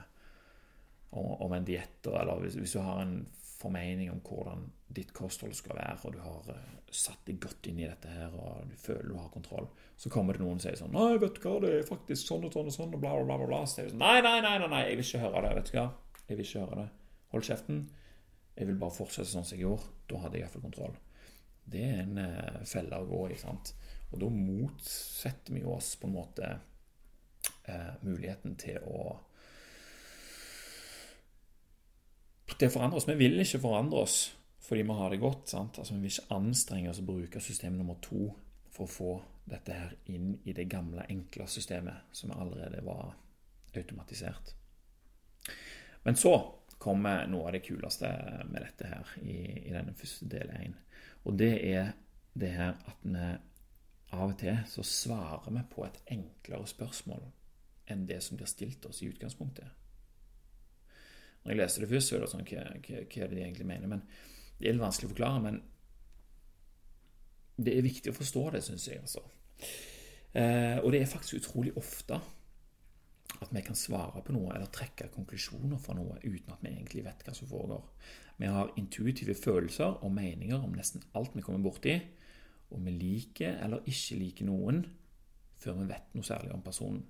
[1.11, 3.21] om, en diett, eller hvis, hvis, du har en
[3.59, 7.81] formening om hvordan ditt kosthold skal være, og du har uh, satt deg godt inn
[7.81, 9.67] i dette her, og du føler du har kontroll,
[9.99, 12.47] så kommer det noen og sier sånn 'Nei, vet du hva, det er faktisk sånn
[12.47, 13.49] og sånn og sånn', og bla, bla, bla.
[13.49, 13.65] bla.
[13.67, 15.57] Så er sånn, nei, nei, nei, nei, nei, jeg vil ikke høre det.
[15.59, 15.89] Vet du hva?
[16.29, 16.89] Jeg vil ikke høre det.
[17.35, 17.85] Hold kjeften.
[18.59, 19.93] Jeg vil bare fortsette sånn som jeg gjorde.
[20.09, 20.97] Da hadde jeg iallfall kontroll
[21.71, 23.39] det er en eh, felle å gå i.
[23.39, 23.75] sant?
[24.13, 26.51] Og da motsetter vi oss på en måte
[27.69, 29.19] eh, muligheten til å
[32.57, 33.09] til å forandre oss.
[33.09, 34.19] Vi vil ikke forandre oss
[34.69, 35.55] fordi vi har det godt.
[35.55, 38.29] Altså Vi vil ikke anstrenge oss å bruke system nummer to
[38.75, 39.13] for å få
[39.49, 43.15] dette her inn i det gamle, enkle systemet som allerede var
[43.75, 44.55] automatisert.
[46.05, 46.35] Men så
[46.79, 48.11] kommer noe av det kuleste
[48.51, 49.39] med dette her i,
[49.69, 50.77] i denne første del én.
[51.25, 51.95] Og det er
[52.39, 53.25] det her at vi
[54.15, 57.27] av og til så svarer vi på et enklere spørsmål
[57.93, 59.69] enn det som blir stilt oss i utgangspunktet.
[61.49, 63.89] Når jeg leser det først, så er det sånn hva er det de egentlig mener?
[63.89, 64.03] Men
[64.59, 65.63] Det er litt vanskelig å forklare, men
[67.57, 68.99] det er viktig å forstå det, syns jeg.
[69.01, 69.23] altså.
[70.37, 72.19] Eh, og det er faktisk utrolig ofte
[73.39, 77.07] at vi kan svare på noe eller trekke konklusjoner fra noe uten at vi egentlig
[77.07, 77.89] vet hva som foregår.
[78.37, 81.97] Vi har intuitive følelser og meninger om nesten alt vi kommer borti,
[82.69, 84.85] og vi liker eller ikke liker noen
[85.59, 87.07] før vi vet noe særlig om personen.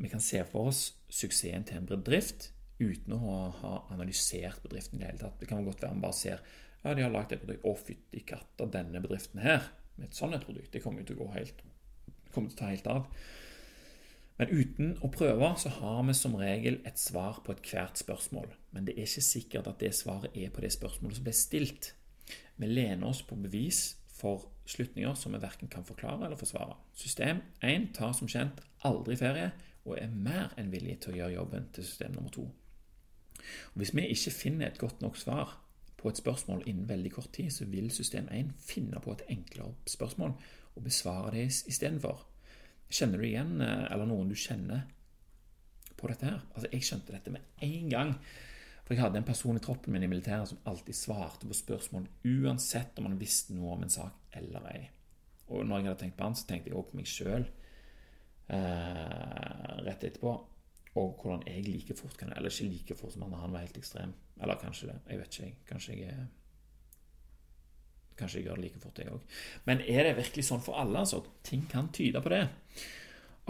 [0.00, 5.02] Vi kan se for oss suksessen til en bedrift uten å ha analysert bedriften i
[5.02, 5.38] det hele tatt.
[5.40, 6.42] Det kan godt være man bare ser
[6.82, 7.64] ja, de har lagd et produkt.
[7.66, 11.32] Å, fytti katta, denne bedriften her med et sånt produkt, det kommer til å gå
[11.38, 11.64] helt
[12.36, 13.06] kommer til å ta helt av.
[14.36, 18.50] Men uten å prøve så har vi som regel et svar på ethvert spørsmål.
[18.76, 21.94] Men det er ikke sikkert at det svaret er på det spørsmålet som ble stilt.
[22.60, 26.76] Vi lener oss på bevis for slutninger som vi verken kan forklare eller forsvare.
[26.96, 29.50] System 1 tar som kjent aldri ferie
[29.86, 32.46] og er mer enn villig til å gjøre jobben til system nummer 2.
[33.74, 35.56] Og hvis vi ikke finner et godt nok svar
[35.96, 39.74] på et spørsmål innen veldig kort tid, så vil system 1 finne på et enklere
[39.86, 40.34] spørsmål
[40.76, 42.26] og besvare det istedenfor.
[42.90, 44.86] Kjenner du igjen, eh, eller noen du kjenner,
[45.96, 46.40] på dette her?
[46.54, 48.14] Altså, Jeg skjønte dette med en gang.
[48.84, 52.04] For jeg hadde en person i troppen min i militæret som alltid svarte på spørsmål
[52.24, 54.90] uansett om han visste noe om en sak eller ei.
[55.48, 57.46] Og når jeg hadde tenkt på han, så tenkte jeg også på meg sjøl
[58.48, 60.36] eh, rett etterpå.
[60.96, 63.76] Og hvordan jeg like fort kan Eller ikke like fort som han, han var helt
[63.76, 64.14] ekstrem.
[64.40, 64.98] Eller kanskje det.
[65.10, 65.56] Jeg vet ikke.
[65.68, 66.26] Kanskje jeg er
[68.16, 69.24] Kanskje jeg gjør det like fort, jeg òg.
[69.68, 71.02] Men er det virkelig sånn for alle?
[71.02, 71.20] altså?
[71.44, 72.46] Ting kan tyde på det.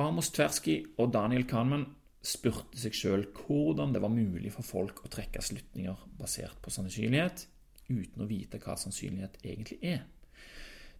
[0.03, 1.87] Amos Tversky og Daniel Kahneman
[2.27, 7.47] spurte seg sjøl hvordan det var mulig for folk å trekke slutninger basert på sannsynlighet,
[7.87, 10.03] uten å vite hva sannsynlighet egentlig er.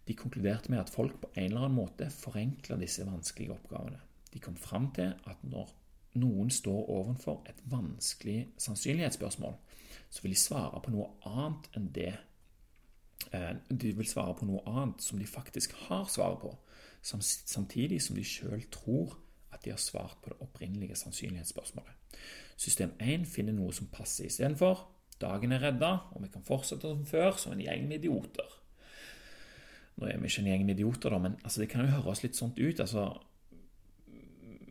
[0.07, 3.99] De konkluderte med at folk på en eller annen måte forenkler disse vanskelige oppgavene.
[4.31, 5.73] De kom fram til at når
[6.19, 9.53] noen står overfor et vanskelig sannsynlighetsspørsmål,
[10.09, 12.11] så vil de svare på noe annet enn det
[13.33, 16.53] eh, De vil svare på noe annet som de faktisk har svaret på,
[17.01, 19.17] samtidig som de sjøl tror
[19.53, 22.19] at de har svart på det opprinnelige sannsynlighetsspørsmålet.
[22.57, 24.87] System 1 finner noe som passer istedenfor.
[25.21, 28.57] Dagen er redda, og vi kan fortsette som før, som en gjeng med idioter.
[29.97, 32.21] Nå er vi ikke en gjeng med idioter, da, men altså, det kan jo høres
[32.23, 32.79] litt sånt ut.
[32.79, 33.09] altså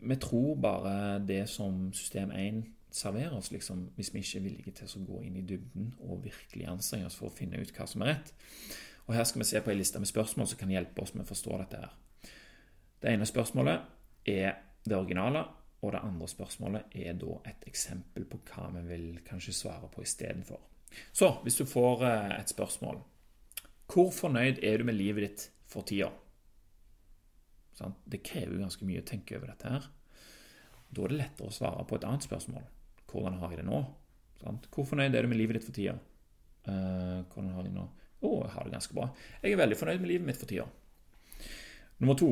[0.07, 2.65] Vi tror bare det som system 1
[2.97, 6.23] serverer oss, liksom, hvis vi ikke er villige til å gå inn i dybden og
[6.25, 8.33] virkelig anstrenge oss for å finne ut hva som er rett.
[9.07, 11.27] Og Her skal vi se på ei liste med spørsmål som kan hjelpe oss med
[11.27, 11.83] å forstå dette.
[11.83, 12.33] her.
[13.03, 13.81] Det ene spørsmålet
[14.27, 15.45] er det originale,
[15.83, 20.03] og det andre spørsmålet er da et eksempel på hva vi vil kanskje svare på
[20.03, 20.61] istedenfor.
[21.13, 23.03] Så hvis du får eh, et spørsmål
[23.87, 26.11] Hvor fornøyd er du med livet ditt for tida?
[28.07, 29.85] Det krever ganske mye å tenke over dette her.
[30.91, 32.66] Da er det lettere å svare på et annet spørsmål.
[33.11, 33.80] Hvordan har jeg det nå?
[34.72, 35.97] Hvor fornøyd er du med livet ditt for tida?
[36.66, 37.87] Uh, hvordan har jeg nå?
[38.16, 39.09] Å, oh, jeg har det ganske bra.
[39.43, 40.66] Jeg er veldig fornøyd med livet mitt for tida.
[42.03, 42.30] Nummer to.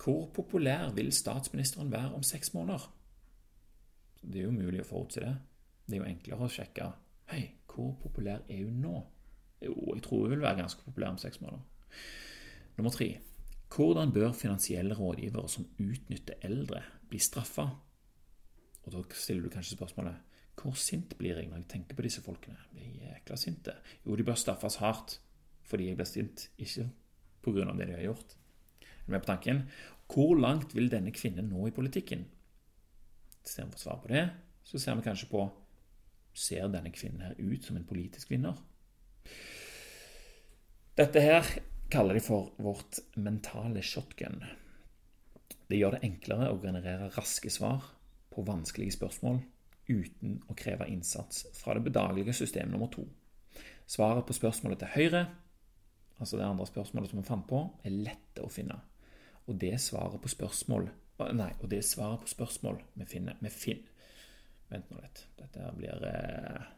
[0.00, 2.86] Hvor populær vil statsministeren være om seks måneder?
[4.20, 5.32] Det er jo mulig å forutse det.
[5.84, 6.90] Det er jo enklere å sjekke
[7.30, 8.94] Hei, hvor populær er hun nå?
[9.62, 11.62] Jo, jeg tror hun vil være ganske populær om seks måneder.
[12.78, 13.10] Nummer tre.
[13.70, 17.68] Hvordan bør finansielle rådgivere som utnytter eldre, bli straffa?
[18.90, 20.26] Og da stiller du kanskje spørsmålet
[20.60, 22.58] hvor sint blir jeg når jeg tenker på disse folkene?
[22.74, 23.74] Jeg blir jækla sinte.
[24.04, 25.16] Jo, de bør straffes hardt
[25.70, 26.88] fordi jeg blir sint, ikke
[27.44, 27.72] pga.
[27.78, 28.34] det de har gjort
[29.06, 29.62] med på tanken.
[30.10, 32.26] Hvor langt vil denne kvinnen nå i politikken?
[33.46, 34.24] Istedenfor å svare på det,
[34.66, 35.48] så ser vi kanskje på
[36.30, 38.54] Ser denne kvinnen her ut som en politisk vinner?
[40.94, 41.48] Dette her
[41.90, 44.44] kaller de for vårt mentale shotgun.
[45.66, 47.82] Det gjør det enklere å generere raske svar
[48.30, 49.40] på vanskelige spørsmål
[49.90, 53.04] uten å kreve innsats fra det bedagelige system nummer to.
[53.90, 55.24] Svaret på spørsmålet til høyre,
[56.18, 58.78] altså det andre spørsmålet som vi fant på, er lette å finne.
[59.48, 64.06] Og det svaret på spørsmål Nei, og det svaret på spørsmål vi finner vi finner.
[64.70, 65.24] Vent nå litt.
[65.36, 66.68] Dette her blir eh,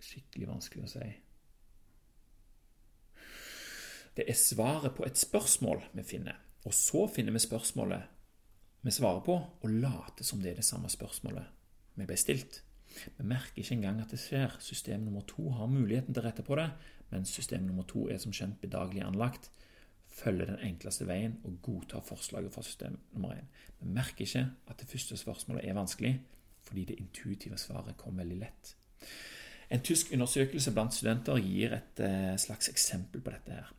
[0.00, 1.08] skikkelig vanskelig å si.
[4.14, 6.38] Det er svaret på et spørsmål vi finner.
[6.64, 8.13] Og så finner vi spørsmålet
[8.84, 11.50] vi svarer på, og later som det er det samme spørsmålet
[11.94, 12.60] vi ble stilt.
[13.18, 14.56] Vi merker ikke engang at det skjer.
[14.62, 16.68] System nummer to har muligheten til å rette på det,
[17.10, 19.50] men system nummer to er som kjent bedagelig anlagt
[20.14, 23.48] følger den enkleste veien og godtar forslaget fra system nummer én.
[23.80, 26.12] Vi merker ikke at det første spørsmålet er vanskelig,
[26.62, 28.74] fordi det intuitive svaret kom veldig lett.
[29.70, 33.58] En tysk undersøkelse blant studenter gir et eh, slags eksempel på dette.
[33.58, 33.72] her.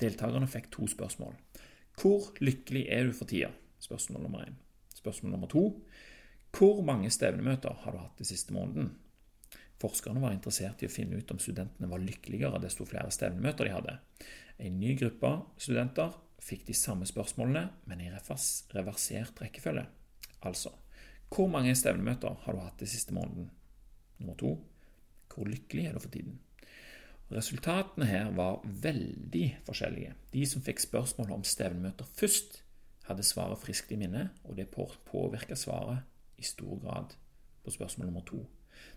[0.00, 1.34] Deltakerne fikk to spørsmål.
[1.98, 3.50] Hvor lykkelig er du for tida?
[3.80, 4.56] Spørsmål nummer én.
[4.94, 5.64] Spørsmål nummer to.
[6.54, 8.94] Hvor mange stevnemøter har du hatt de siste måneden?
[9.78, 13.76] Forskerne var interessert i å finne ut om studentene var lykkeligere desto flere stevnemøter de
[13.76, 13.98] hadde.
[14.58, 19.86] En ny gruppe studenter fikk de samme spørsmålene, men i reversert rekkefølge.
[20.42, 20.74] Altså
[21.28, 23.50] hvor mange stevnemøter har du hatt de siste måneden?
[24.18, 24.56] Nummer to
[25.28, 26.38] hvor lykkelig er du for tiden?
[27.30, 30.14] Resultatene her var veldig forskjellige.
[30.32, 32.62] De som fikk spørsmål om stevnemøter først,
[33.08, 36.04] hadde svaret friskt i minne, og det påvirka svaret
[36.38, 37.16] i stor grad
[37.64, 38.44] på spørsmål nummer to.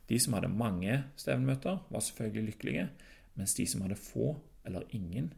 [0.09, 2.89] De som hadde mange stevnemøter, var selvfølgelig lykkelige,
[3.35, 4.35] mens de som hadde få
[4.65, 5.31] eller ingen,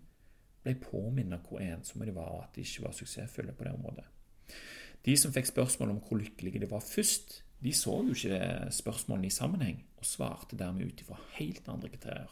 [0.63, 4.05] ble påminnet hvor ensomme de var, og at de ikke var suksessfulle på det området.
[5.05, 9.27] De som fikk spørsmål om hvor lykkelige de var først, de så jo ikke spørsmålene
[9.27, 12.31] i sammenheng, og svarte dermed ut ifra helt andre kriterier.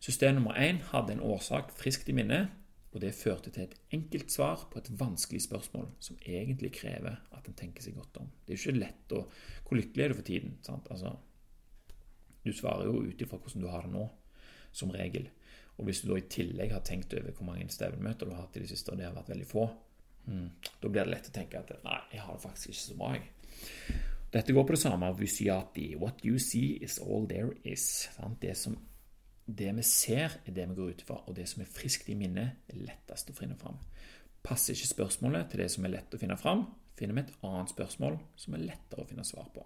[0.00, 2.48] System nummer én hadde en årsak friskt i minne,
[2.94, 7.48] og det førte til et enkelt svar på et vanskelig spørsmål som egentlig krever at
[7.50, 8.28] en tenker seg godt om.
[8.46, 9.24] Det er jo ikke lett å
[9.64, 10.52] Hvor lykkelig er du for tiden?
[10.68, 11.14] Altså,
[12.44, 14.04] du svarer jo ut ifra hvordan du har det nå,
[14.72, 15.26] som regel.
[15.78, 18.58] Og hvis du da i tillegg har tenkt over hvor mange stevnemøter du har hatt
[18.60, 19.64] i det siste, og det har vært veldig få,
[20.28, 20.48] hmm,
[20.82, 23.14] da blir det lett å tenke at nei, jeg har det faktisk ikke så bra,
[23.16, 24.02] jeg.
[24.34, 25.92] Dette går på det samme av Vysiati.
[25.98, 28.08] What you see is all there is.
[28.42, 28.74] Det, som,
[29.46, 32.16] det vi ser, er det vi går ut fra, og det som er friskt i
[32.16, 33.76] minnet, er lettest å finne fram.
[34.44, 36.66] Passer ikke spørsmålet til det som er lett å finne fram,
[36.96, 39.64] finner vi et annet spørsmål som er lettere å finne svar på.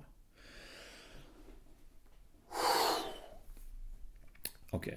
[4.76, 4.90] Ok.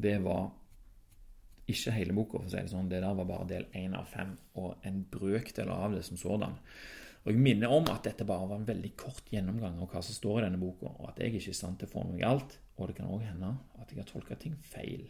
[0.00, 0.48] Det var
[1.70, 2.88] ikke hele boka, for å si det sånn.
[2.90, 6.56] Det der var bare del én av fem, og en brøkdel av det som sådan.
[7.20, 10.16] Og Jeg minner om at dette bare var en veldig kort gjennomgang av hva som
[10.16, 12.22] står i denne boka, og at jeg ikke er i stand til å få meg
[12.22, 12.56] galt.
[12.80, 15.04] Og det kan òg hende at jeg har tolka ting feil.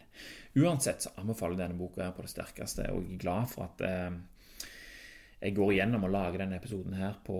[0.59, 3.83] Uansett så anbefaler denne boka her på det sterkeste, og jeg er glad for at
[3.87, 4.67] eh,
[5.41, 7.37] jeg går igjennom og lager denne episoden her på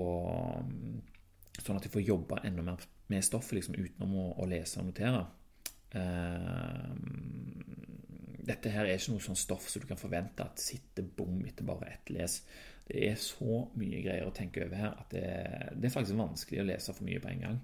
[1.62, 4.88] sånn at jeg får jobbe enda mer med stoffet liksom, utenom å, å, lese og
[4.88, 5.26] notere.
[6.00, 6.92] Eh,
[8.48, 11.68] dette her er ikke noe sånn stoff som du kan forvente at sitter bom etter
[11.68, 12.40] bare ett les.
[12.88, 15.28] Det er så mye greier å tenke over her at det,
[15.78, 17.60] det er faktisk vanskelig å lese for mye på en gang.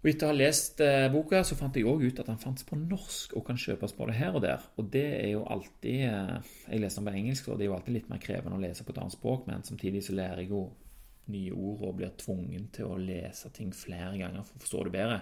[0.00, 2.64] Og Etter å ha lest eh, boka så fant jeg òg ut at den fantes
[2.64, 4.62] på norsk og kan kjøpes både her og der.
[4.80, 7.74] Og det er jo alltid eh, Jeg leser den på engelsk, og det er jo
[7.76, 10.54] alltid litt mer krevende å lese på et annet språk, men samtidig så lærer jeg
[10.54, 10.62] jo
[11.30, 14.94] nye ord og blir tvungen til å lese ting flere ganger for å forstå det
[14.94, 15.18] bedre.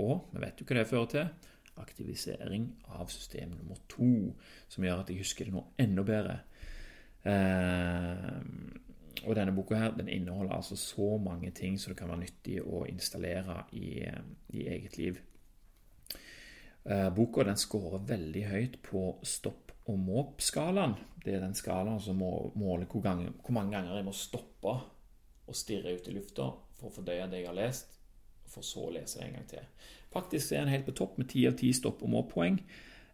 [0.00, 1.50] Og vi vet jo hva det fører til.
[1.82, 2.64] Aktivisering
[2.96, 4.32] av system nummer to,
[4.72, 6.38] som gjør at jeg husker det nå enda bedre.
[7.28, 8.40] Eh,
[9.26, 12.58] og denne boka her, den inneholder altså så mange ting som det kan være nyttig
[12.62, 14.02] å installere i,
[14.54, 15.20] i eget liv.
[16.84, 20.96] Eh, boka den scorer veldig høyt på stopp og måp-skalaen.
[21.22, 24.76] Det er den skalaen som måler hvor, gang, hvor, mange ganger jeg må stoppe
[25.46, 26.48] og stirre ut i lufta
[26.78, 27.98] for å fordøye det jeg har lest,
[28.50, 29.68] for så å lese det en gang til.
[30.12, 32.58] Faktisk er den helt på topp med ti av ti stopp- og måp-poeng.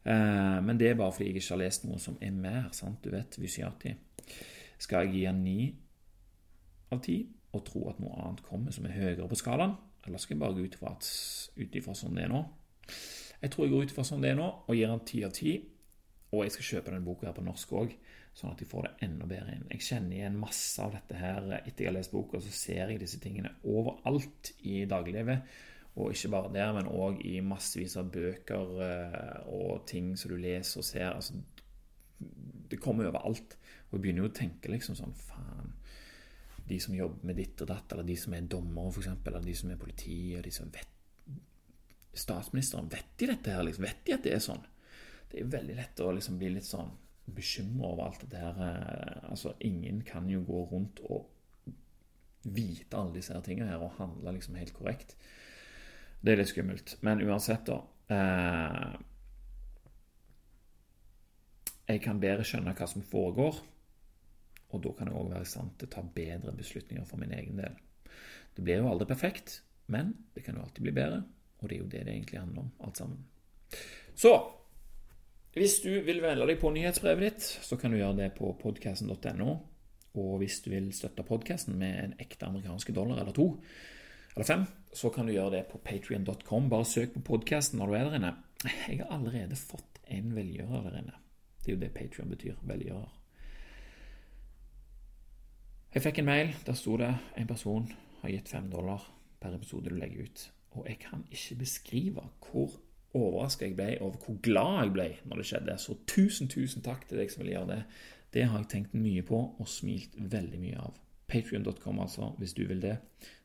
[0.09, 2.71] Eh, men det er bare fordi jeg ikke har lest noe som er mer.
[2.73, 3.03] sant?
[3.05, 3.95] Du vet, Vysiati.
[4.79, 5.61] Skal jeg gi den ni
[6.95, 7.21] av ti
[7.57, 9.77] og tro at noe annet kommer som er høyere på skalaen?
[10.07, 10.77] Eller skal jeg bare gå ut
[11.79, 12.45] ifra, sånn det er nå?
[13.39, 15.35] Jeg tror jeg går ut ifra sånn det er nå, og gir den ti av
[15.37, 15.57] ti.
[16.35, 17.95] Og jeg skal kjøpe denne boka her på norsk òg,
[18.37, 19.65] sånn at jeg får det enda bedre inn.
[19.73, 23.01] Jeg kjenner igjen masse av dette her etter jeg har lest boka, så ser jeg
[23.01, 25.57] disse tingene overalt i dagliglivet.
[25.99, 30.37] Og ikke bare der, men òg i massevis av bøker eh, og ting som du
[30.39, 31.09] leser og ser.
[31.11, 31.39] Altså,
[32.71, 33.57] det kommer overalt.
[33.89, 35.73] Og jeg begynner jo å tenke liksom sånn Faen,
[36.69, 39.57] de som jobber med ditt og datt, eller de som er dommere, f.eks., eller de
[39.57, 40.95] som er politi, og de som vet
[42.19, 43.63] Statsministeren, vet de dette her?
[43.63, 43.85] Liksom?
[43.85, 44.65] Vet de at det er sånn?
[45.31, 46.89] Det er veldig lett å liksom bli litt sånn
[47.37, 48.59] bekymra over alt det her.
[48.65, 51.29] Eh, altså, ingen kan jo gå rundt og
[52.49, 55.15] vite alle disse her tingene her og handle liksom helt korrekt.
[56.21, 56.97] Det er litt skummelt.
[57.07, 57.83] Men uansett, da
[58.15, 58.99] eh,
[61.89, 63.63] Jeg kan bedre skjønne hva som foregår
[64.69, 67.33] og da kan jeg òg være i stand til å ta bedre beslutninger for min
[67.33, 67.77] egen del.
[68.55, 71.23] Det blir jo aldri perfekt, men det kan jo alltid bli bedre.
[71.59, 73.25] Og det er jo det det egentlig handler om, alt sammen.
[74.19, 74.33] Så
[75.57, 79.55] hvis du vil velge deg på nyhetsbrevet ditt, så kan du gjøre det på podkasten.no.
[80.19, 83.49] Og hvis du vil støtte podkasten med en ekte amerikanske dollar eller to,
[84.35, 86.69] eller fem, så kan du gjøre det på patrion.com.
[86.71, 88.35] Bare søk på podkasten når du er der inne.
[88.89, 91.17] Jeg har allerede fått en velgjører der inne.
[91.63, 92.61] Det er jo det Patrion betyr.
[92.67, 93.18] Velgjører.
[95.95, 96.53] Jeg fikk en mail.
[96.67, 97.89] Der sto det en person
[98.21, 99.07] har gitt fem dollar
[99.41, 100.45] per episode du legger ut.
[100.77, 102.77] Og jeg kan ikke beskrive hvor
[103.17, 105.79] overraska jeg ble over hvor glad jeg ble når det skjedde.
[105.81, 107.83] Så tusen, tusen takk til deg som vil gjøre det.
[108.35, 110.97] Det har jeg tenkt mye på og smilt veldig mye av.
[111.29, 112.99] Patrion.com, altså, hvis du vil det.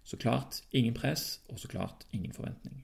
[0.03, 2.83] Så klart ingen press, og så klart ingen forventning.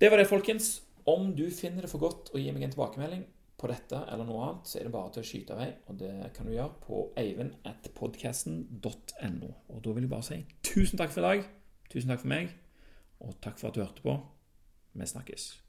[0.00, 0.82] Det var det, folkens.
[1.08, 3.24] Om du finner det for godt å gi meg en tilbakemelding,
[3.62, 5.70] på dette eller noe annet, så er det bare til å skyte av vei.
[5.86, 9.50] Og det kan du gjøre på eivendatpodcasten.no.
[9.70, 11.40] Og da vil jeg bare si tusen takk for i dag.
[11.92, 12.44] Tusen takk for meg.
[13.22, 14.14] Og takk for at du hørte på.
[14.98, 15.61] Vi snakkes.